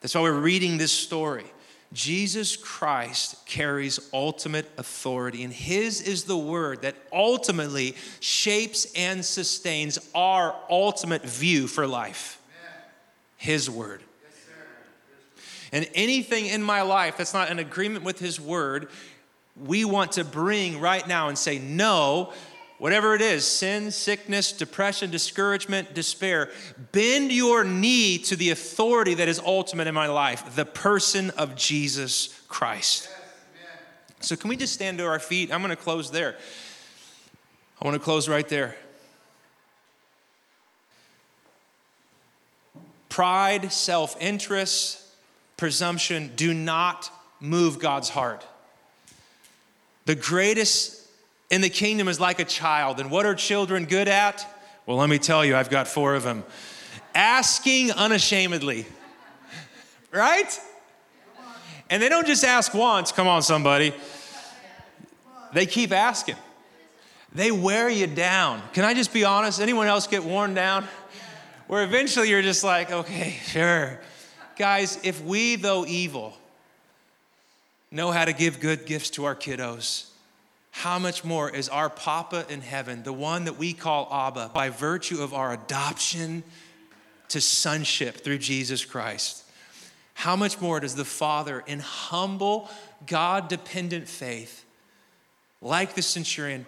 That's 0.00 0.14
why 0.14 0.22
we're 0.22 0.40
reading 0.40 0.78
this 0.78 0.90
story. 0.90 1.44
Jesus 1.92 2.56
Christ 2.56 3.44
carries 3.46 3.98
ultimate 4.14 4.70
authority, 4.78 5.42
and 5.42 5.52
His 5.52 6.00
is 6.00 6.24
the 6.24 6.38
word 6.38 6.80
that 6.82 6.94
ultimately 7.12 7.96
shapes 8.20 8.90
and 8.96 9.22
sustains 9.22 9.98
our 10.14 10.54
ultimate 10.70 11.22
view 11.22 11.66
for 11.66 11.86
life. 11.86 12.40
His 13.36 13.68
word. 13.68 14.02
And 15.72 15.88
anything 15.94 16.46
in 16.46 16.62
my 16.62 16.82
life 16.82 17.16
that's 17.16 17.34
not 17.34 17.50
in 17.50 17.58
agreement 17.58 18.04
with 18.04 18.18
His 18.18 18.40
word, 18.40 18.88
we 19.56 19.84
want 19.84 20.12
to 20.12 20.24
bring 20.24 20.80
right 20.80 21.06
now 21.06 21.28
and 21.28 21.38
say, 21.38 21.58
No, 21.58 22.32
whatever 22.78 23.14
it 23.14 23.20
is 23.20 23.44
sin, 23.44 23.90
sickness, 23.90 24.52
depression, 24.52 25.10
discouragement, 25.10 25.94
despair 25.94 26.50
bend 26.92 27.30
your 27.30 27.62
knee 27.62 28.18
to 28.18 28.36
the 28.36 28.50
authority 28.50 29.14
that 29.14 29.28
is 29.28 29.38
ultimate 29.38 29.86
in 29.86 29.94
my 29.94 30.06
life, 30.06 30.56
the 30.56 30.64
person 30.64 31.30
of 31.30 31.54
Jesus 31.54 32.40
Christ. 32.48 33.08
So, 34.20 34.36
can 34.36 34.50
we 34.50 34.56
just 34.56 34.74
stand 34.74 34.98
to 34.98 35.06
our 35.06 35.18
feet? 35.18 35.52
I'm 35.52 35.60
going 35.62 35.70
to 35.70 35.76
close 35.76 36.10
there. 36.10 36.36
I 37.80 37.84
want 37.86 37.94
to 37.94 38.02
close 38.02 38.28
right 38.28 38.46
there. 38.48 38.76
Pride, 43.08 43.72
self 43.72 44.20
interest, 44.20 45.02
presumption 45.60 46.32
do 46.34 46.52
not 46.52 47.10
move 47.38 47.78
God's 47.78 48.08
heart. 48.08 48.44
The 50.06 50.14
greatest 50.16 51.06
in 51.50 51.60
the 51.60 51.68
kingdom 51.68 52.08
is 52.08 52.18
like 52.18 52.40
a 52.40 52.44
child. 52.44 52.98
And 52.98 53.10
what 53.10 53.26
are 53.26 53.34
children 53.34 53.84
good 53.84 54.08
at? 54.08 54.44
Well, 54.86 54.96
let 54.96 55.08
me 55.10 55.18
tell 55.18 55.44
you, 55.44 55.54
I've 55.54 55.70
got 55.70 55.86
four 55.86 56.14
of 56.14 56.22
them. 56.22 56.44
Asking 57.14 57.92
unashamedly, 57.92 58.86
right? 60.10 60.58
And 61.90 62.02
they 62.02 62.08
don't 62.08 62.26
just 62.26 62.42
ask 62.42 62.72
once, 62.72 63.12
come 63.12 63.28
on, 63.28 63.42
somebody. 63.42 63.92
They 65.52 65.66
keep 65.66 65.92
asking. 65.92 66.36
They 67.34 67.50
wear 67.50 67.90
you 67.90 68.06
down. 68.06 68.62
Can 68.72 68.84
I 68.84 68.94
just 68.94 69.12
be 69.12 69.24
honest? 69.24 69.60
Anyone 69.60 69.88
else 69.88 70.06
get 70.06 70.24
worn 70.24 70.54
down? 70.54 70.88
Where 71.66 71.84
eventually 71.84 72.30
you're 72.30 72.42
just 72.42 72.64
like, 72.64 72.90
okay, 72.90 73.36
sure. 73.44 74.00
Guys, 74.60 74.98
if 75.04 75.24
we, 75.24 75.56
though 75.56 75.86
evil, 75.86 76.36
know 77.90 78.10
how 78.10 78.26
to 78.26 78.34
give 78.34 78.60
good 78.60 78.84
gifts 78.84 79.08
to 79.08 79.24
our 79.24 79.34
kiddos, 79.34 80.10
how 80.70 80.98
much 80.98 81.24
more 81.24 81.48
is 81.48 81.70
our 81.70 81.88
Papa 81.88 82.44
in 82.50 82.60
heaven, 82.60 83.02
the 83.02 83.10
one 83.10 83.46
that 83.46 83.56
we 83.56 83.72
call 83.72 84.06
Abba, 84.12 84.50
by 84.52 84.68
virtue 84.68 85.22
of 85.22 85.32
our 85.32 85.54
adoption 85.54 86.42
to 87.28 87.40
sonship 87.40 88.16
through 88.16 88.36
Jesus 88.36 88.84
Christ? 88.84 89.44
How 90.12 90.36
much 90.36 90.60
more 90.60 90.78
does 90.78 90.94
the 90.94 91.06
Father, 91.06 91.64
in 91.66 91.78
humble, 91.78 92.68
God 93.06 93.48
dependent 93.48 94.08
faith, 94.08 94.66
like 95.62 95.94
the 95.94 96.02
centurion, 96.02 96.66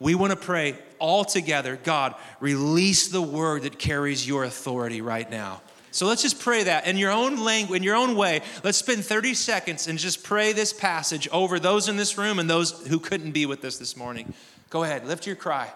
we 0.00 0.14
want 0.14 0.30
to 0.30 0.38
pray 0.38 0.78
all 0.98 1.22
together 1.22 1.78
God, 1.84 2.14
release 2.40 3.08
the 3.08 3.20
word 3.20 3.64
that 3.64 3.78
carries 3.78 4.26
your 4.26 4.44
authority 4.44 5.02
right 5.02 5.30
now. 5.30 5.60
So 5.96 6.04
let's 6.04 6.20
just 6.20 6.38
pray 6.38 6.64
that 6.64 6.86
in 6.86 6.98
your 6.98 7.10
own 7.10 7.42
language, 7.42 7.78
in 7.78 7.82
your 7.82 7.96
own 7.96 8.16
way. 8.16 8.42
Let's 8.62 8.76
spend 8.76 9.02
30 9.02 9.32
seconds 9.32 9.88
and 9.88 9.98
just 9.98 10.22
pray 10.22 10.52
this 10.52 10.74
passage 10.74 11.26
over 11.32 11.58
those 11.58 11.88
in 11.88 11.96
this 11.96 12.18
room 12.18 12.38
and 12.38 12.50
those 12.50 12.86
who 12.86 12.98
couldn't 12.98 13.30
be 13.30 13.46
with 13.46 13.64
us 13.64 13.78
this 13.78 13.96
morning. 13.96 14.34
Go 14.68 14.84
ahead, 14.84 15.06
lift 15.06 15.26
your 15.26 15.36
cry. 15.36 15.72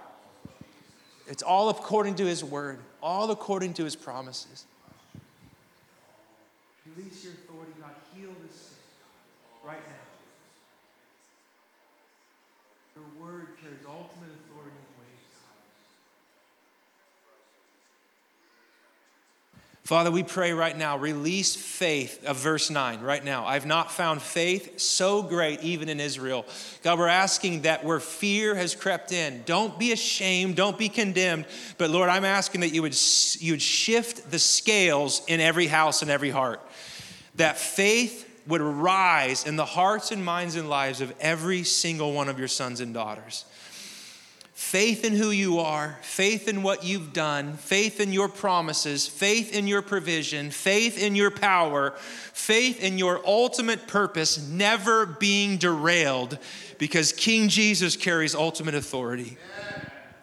It's 1.26 1.42
all 1.42 1.70
according 1.70 2.16
to 2.16 2.26
his 2.26 2.44
word, 2.44 2.80
all 3.02 3.30
according 3.30 3.72
to 3.74 3.84
his 3.84 3.96
promises. 3.96 4.66
Release 6.94 7.24
your 7.24 7.32
authority, 7.32 7.72
God. 7.80 7.92
Heal 8.14 8.28
this 8.46 8.56
sick 8.56 8.76
right 9.64 9.80
now. 9.88 10.04
Your 12.94 13.26
word 13.26 13.46
carries 13.62 13.86
ultimate 13.86 14.28
authority. 14.44 14.50
Father, 19.90 20.12
we 20.12 20.22
pray 20.22 20.52
right 20.52 20.78
now, 20.78 20.96
release 20.96 21.56
faith 21.56 22.24
of 22.24 22.36
verse 22.36 22.70
9 22.70 23.00
right 23.00 23.24
now. 23.24 23.44
I've 23.44 23.66
not 23.66 23.90
found 23.90 24.22
faith 24.22 24.78
so 24.78 25.20
great 25.20 25.64
even 25.64 25.88
in 25.88 25.98
Israel. 25.98 26.46
God, 26.84 26.96
we're 26.96 27.08
asking 27.08 27.62
that 27.62 27.84
where 27.84 27.98
fear 27.98 28.54
has 28.54 28.76
crept 28.76 29.10
in, 29.10 29.42
don't 29.46 29.76
be 29.80 29.90
ashamed, 29.90 30.54
don't 30.54 30.78
be 30.78 30.88
condemned, 30.88 31.46
but 31.76 31.90
Lord, 31.90 32.08
I'm 32.08 32.24
asking 32.24 32.60
that 32.60 32.68
you 32.68 32.82
would, 32.82 32.96
you 33.40 33.54
would 33.54 33.60
shift 33.60 34.30
the 34.30 34.38
scales 34.38 35.22
in 35.26 35.40
every 35.40 35.66
house 35.66 36.02
and 36.02 36.10
every 36.12 36.30
heart. 36.30 36.60
That 37.34 37.58
faith 37.58 38.28
would 38.46 38.60
rise 38.60 39.44
in 39.44 39.56
the 39.56 39.64
hearts 39.64 40.12
and 40.12 40.24
minds 40.24 40.54
and 40.54 40.70
lives 40.70 41.00
of 41.00 41.12
every 41.18 41.64
single 41.64 42.12
one 42.12 42.28
of 42.28 42.38
your 42.38 42.46
sons 42.46 42.80
and 42.80 42.94
daughters 42.94 43.44
faith 44.70 45.04
in 45.04 45.16
who 45.16 45.32
you 45.32 45.58
are, 45.58 45.98
faith 46.00 46.46
in 46.46 46.62
what 46.62 46.84
you've 46.84 47.12
done, 47.12 47.54
faith 47.54 47.98
in 47.98 48.12
your 48.12 48.28
promises, 48.28 49.04
faith 49.04 49.52
in 49.52 49.66
your 49.66 49.82
provision, 49.82 50.48
faith 50.48 50.96
in 50.96 51.16
your 51.16 51.32
power, 51.32 51.92
faith 52.32 52.80
in 52.80 52.96
your 52.96 53.20
ultimate 53.26 53.88
purpose 53.88 54.38
never 54.46 55.06
being 55.06 55.56
derailed 55.56 56.38
because 56.78 57.10
King 57.10 57.48
Jesus 57.48 57.96
carries 57.96 58.32
ultimate 58.32 58.76
authority. 58.76 59.36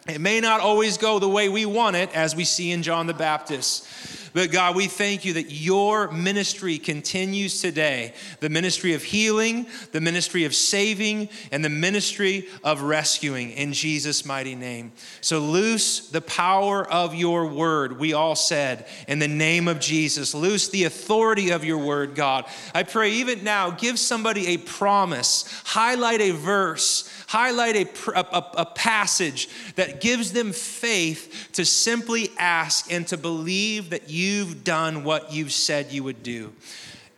It 0.08 0.18
may 0.18 0.40
not 0.40 0.62
always 0.62 0.96
go 0.96 1.18
the 1.18 1.28
way 1.28 1.50
we 1.50 1.66
want 1.66 1.96
it, 1.96 2.10
as 2.16 2.34
we 2.34 2.44
see 2.44 2.70
in 2.70 2.82
John 2.82 3.06
the 3.06 3.12
Baptist. 3.12 3.86
But 4.32 4.50
God, 4.50 4.76
we 4.76 4.86
thank 4.86 5.24
you 5.24 5.34
that 5.34 5.50
your 5.50 6.10
ministry 6.10 6.78
continues 6.78 7.60
today 7.60 8.14
the 8.40 8.48
ministry 8.48 8.94
of 8.94 9.02
healing, 9.02 9.66
the 9.92 10.00
ministry 10.00 10.44
of 10.44 10.54
saving, 10.54 11.28
and 11.50 11.64
the 11.64 11.68
ministry 11.68 12.48
of 12.62 12.82
rescuing 12.82 13.50
in 13.52 13.72
Jesus' 13.72 14.24
mighty 14.24 14.54
name. 14.54 14.92
So 15.20 15.40
loose 15.40 16.08
the 16.08 16.20
power 16.20 16.86
of 16.90 17.14
your 17.14 17.46
word, 17.46 17.98
we 17.98 18.12
all 18.12 18.36
said, 18.36 18.86
in 19.06 19.18
the 19.18 19.28
name 19.28 19.68
of 19.68 19.80
Jesus. 19.80 20.34
Loose 20.34 20.68
the 20.68 20.84
authority 20.84 21.50
of 21.50 21.64
your 21.64 21.78
word, 21.78 22.14
God. 22.14 22.44
I 22.74 22.82
pray 22.82 23.12
even 23.12 23.44
now, 23.44 23.70
give 23.70 23.98
somebody 23.98 24.48
a 24.48 24.56
promise, 24.58 25.44
highlight 25.64 26.20
a 26.20 26.30
verse 26.32 27.08
highlight 27.28 27.76
a, 27.76 28.18
a, 28.18 28.62
a, 28.62 28.66
passage 28.66 29.50
that 29.76 30.00
gives 30.00 30.32
them 30.32 30.50
faith 30.50 31.50
to 31.52 31.64
simply 31.64 32.30
ask 32.38 32.90
and 32.90 33.06
to 33.06 33.18
believe 33.18 33.90
that 33.90 34.08
you've 34.08 34.64
done 34.64 35.04
what 35.04 35.30
you've 35.30 35.52
said 35.52 35.92
you 35.92 36.02
would 36.02 36.22
do. 36.22 36.50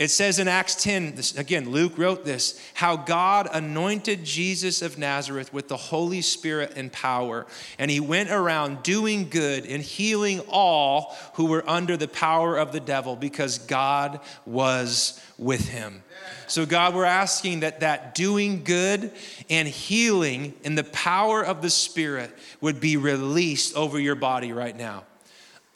It 0.00 0.10
says 0.10 0.38
in 0.38 0.48
Acts 0.48 0.82
10, 0.82 1.14
this, 1.14 1.36
again, 1.36 1.70
Luke 1.70 1.98
wrote 1.98 2.24
this, 2.24 2.58
how 2.72 2.96
God 2.96 3.48
anointed 3.52 4.24
Jesus 4.24 4.80
of 4.80 4.96
Nazareth 4.96 5.52
with 5.52 5.68
the 5.68 5.76
Holy 5.76 6.22
Spirit 6.22 6.72
and 6.74 6.90
power. 6.90 7.46
And 7.78 7.90
he 7.90 8.00
went 8.00 8.30
around 8.30 8.82
doing 8.82 9.28
good 9.28 9.66
and 9.66 9.82
healing 9.82 10.40
all 10.48 11.14
who 11.34 11.44
were 11.44 11.68
under 11.68 11.98
the 11.98 12.08
power 12.08 12.56
of 12.56 12.72
the 12.72 12.80
devil 12.80 13.14
because 13.14 13.58
God 13.58 14.20
was 14.46 15.20
with 15.36 15.68
him. 15.68 16.02
So, 16.50 16.66
God, 16.66 16.96
we're 16.96 17.04
asking 17.04 17.60
that 17.60 17.80
that 17.80 18.16
doing 18.16 18.64
good 18.64 19.12
and 19.48 19.68
healing 19.68 20.54
in 20.64 20.74
the 20.74 20.82
power 20.82 21.44
of 21.44 21.62
the 21.62 21.70
Spirit 21.70 22.36
would 22.60 22.80
be 22.80 22.96
released 22.96 23.76
over 23.76 24.00
your 24.00 24.16
body 24.16 24.52
right 24.52 24.76
now. 24.76 25.04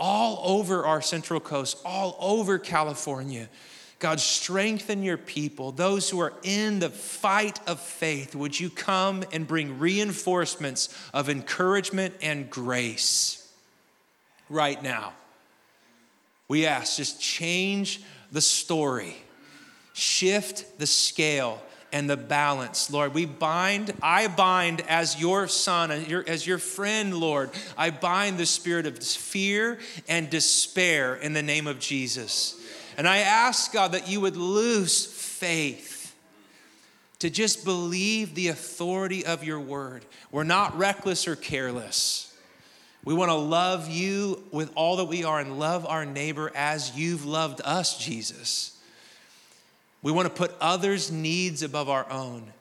All 0.01 0.59
over 0.59 0.85
our 0.85 1.01
Central 1.01 1.39
Coast, 1.39 1.79
all 1.85 2.17
over 2.19 2.59
California. 2.59 3.49
God, 4.01 4.19
strengthen 4.19 5.05
your 5.05 5.17
people, 5.17 5.71
those 5.71 6.11
who 6.11 6.21
are 6.21 6.33
in 6.43 6.81
the 6.81 6.91
fight 6.91 7.61
of 7.69 7.79
faith. 7.79 8.35
Would 8.35 8.59
you 8.59 8.69
come 8.69 9.23
and 9.33 9.47
bring 9.47 9.79
reinforcements 9.79 10.89
of 11.15 11.29
encouragement 11.29 12.15
and 12.21 12.51
grace 12.51 13.49
right 14.51 14.83
now? 14.83 15.13
We 16.49 16.67
ask, 16.67 16.97
just 16.97 17.21
change 17.21 18.03
the 18.33 18.41
story, 18.41 19.24
shift 19.95 20.79
the 20.79 20.87
scale 20.87 21.63
and 21.93 22.11
the 22.11 22.17
balance, 22.17 22.91
Lord. 22.91 23.15
We 23.15 23.25
bind, 23.25 23.95
I 24.03 24.27
bind 24.27 24.83
as 24.89 25.19
your 25.19 25.47
son, 25.47 25.93
as 25.93 26.47
your 26.47 26.59
friend, 26.59 27.17
Lord, 27.17 27.51
I 27.79 27.91
bind 27.91 28.37
the 28.37 28.47
spirit 28.47 28.85
of 28.85 28.99
fear 28.99 29.79
and 30.09 30.29
despair 30.29 31.15
in 31.15 31.33
the 31.33 31.43
name 31.43 31.69
of 31.69 31.79
Jesus. 31.79 32.61
And 32.99 33.09
I 33.09 33.19
ask, 33.19 33.73
God, 33.73 33.93
that 33.93 34.09
you 34.09 34.21
would 34.21 34.37
lose 34.37 35.07
faith 35.07 36.15
to 37.21 37.31
just 37.31 37.65
believe 37.65 38.35
the 38.35 38.49
authority 38.49 39.25
of 39.25 39.45
your 39.45 39.61
word. 39.61 40.05
We're 40.33 40.43
not 40.43 40.77
reckless 40.77 41.29
or 41.29 41.37
careless. 41.37 42.37
We 43.05 43.15
want 43.15 43.31
to 43.31 43.37
love 43.37 43.89
you 43.89 44.43
with 44.51 44.73
all 44.75 44.97
that 44.97 45.05
we 45.05 45.23
are 45.23 45.39
and 45.39 45.61
love 45.61 45.87
our 45.87 46.05
neighbor 46.05 46.51
as 46.57 46.97
you've 46.97 47.25
loved 47.25 47.61
us, 47.65 47.97
Jesus. 47.99 48.74
We 50.05 50.13
want 50.13 50.29
to 50.29 50.35
put 50.35 50.55
others' 50.61 51.11
needs 51.11 51.63
above 51.63 51.89
our 51.89 52.09
own. 52.11 52.53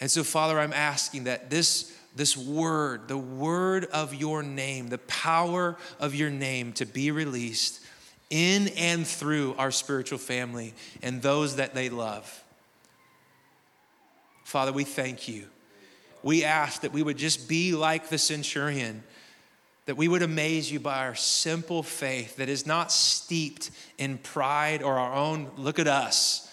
And 0.00 0.08
so, 0.08 0.22
Father, 0.22 0.58
I'm 0.60 0.72
asking 0.72 1.24
that 1.24 1.50
this, 1.50 1.92
this 2.14 2.36
word, 2.36 3.08
the 3.08 3.18
word 3.18 3.86
of 3.86 4.14
your 4.14 4.44
name, 4.44 4.88
the 4.88 4.98
power 4.98 5.76
of 5.98 6.14
your 6.14 6.30
name 6.30 6.72
to 6.74 6.86
be 6.86 7.10
released 7.10 7.84
in 8.30 8.68
and 8.76 9.04
through 9.04 9.56
our 9.58 9.72
spiritual 9.72 10.18
family 10.18 10.74
and 11.02 11.22
those 11.22 11.56
that 11.56 11.74
they 11.74 11.88
love. 11.88 12.44
Father, 14.44 14.72
we 14.72 14.84
thank 14.84 15.26
you. 15.26 15.46
We 16.22 16.44
ask 16.44 16.82
that 16.82 16.92
we 16.92 17.02
would 17.02 17.18
just 17.18 17.48
be 17.48 17.72
like 17.72 18.10
the 18.10 18.18
centurion, 18.18 19.02
that 19.86 19.96
we 19.96 20.08
would 20.08 20.22
amaze 20.22 20.70
you 20.70 20.80
by 20.80 21.06
our 21.06 21.14
simple 21.14 21.82
faith 21.82 22.36
that 22.36 22.48
is 22.48 22.66
not 22.66 22.92
steeped 22.92 23.70
in 23.98 24.18
pride 24.18 24.82
or 24.82 24.98
our 24.98 25.14
own, 25.14 25.50
look 25.56 25.78
at 25.78 25.86
us, 25.86 26.50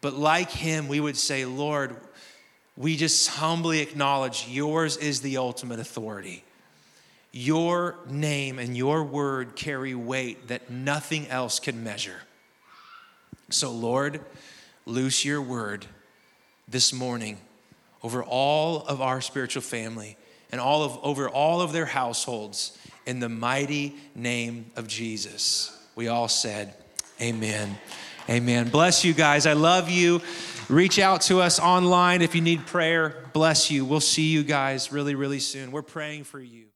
but 0.00 0.14
like 0.14 0.50
him, 0.50 0.86
we 0.86 1.00
would 1.00 1.16
say, 1.16 1.44
Lord, 1.44 1.96
we 2.76 2.96
just 2.96 3.28
humbly 3.28 3.80
acknowledge 3.80 4.46
yours 4.48 4.96
is 4.96 5.20
the 5.20 5.36
ultimate 5.38 5.80
authority. 5.80 6.44
Your 7.32 7.96
name 8.08 8.60
and 8.60 8.76
your 8.76 9.02
word 9.02 9.56
carry 9.56 9.96
weight 9.96 10.48
that 10.48 10.70
nothing 10.70 11.26
else 11.28 11.58
can 11.58 11.82
measure. 11.82 12.22
So, 13.50 13.72
Lord, 13.72 14.20
loose 14.86 15.24
your 15.24 15.42
word 15.42 15.86
this 16.68 16.92
morning 16.92 17.38
over 18.04 18.22
all 18.22 18.86
of 18.86 19.00
our 19.00 19.20
spiritual 19.20 19.62
family 19.62 20.16
and 20.50 20.60
all 20.60 20.82
of, 20.82 20.98
over 21.02 21.28
all 21.28 21.60
of 21.60 21.72
their 21.72 21.86
households 21.86 22.76
in 23.06 23.20
the 23.20 23.28
mighty 23.28 23.94
name 24.14 24.66
of 24.76 24.86
Jesus. 24.86 25.76
We 25.94 26.08
all 26.08 26.28
said, 26.28 26.74
Amen. 27.20 27.76
Amen. 28.30 28.68
Bless 28.68 29.04
you 29.04 29.14
guys. 29.14 29.46
I 29.46 29.54
love 29.54 29.88
you. 29.90 30.20
Reach 30.68 30.98
out 30.98 31.22
to 31.22 31.40
us 31.40 31.58
online 31.58 32.20
if 32.20 32.34
you 32.34 32.42
need 32.42 32.66
prayer. 32.66 33.24
Bless 33.32 33.70
you. 33.70 33.84
We'll 33.86 34.00
see 34.00 34.28
you 34.28 34.42
guys 34.42 34.92
really, 34.92 35.14
really 35.14 35.40
soon. 35.40 35.72
We're 35.72 35.82
praying 35.82 36.24
for 36.24 36.38
you. 36.38 36.66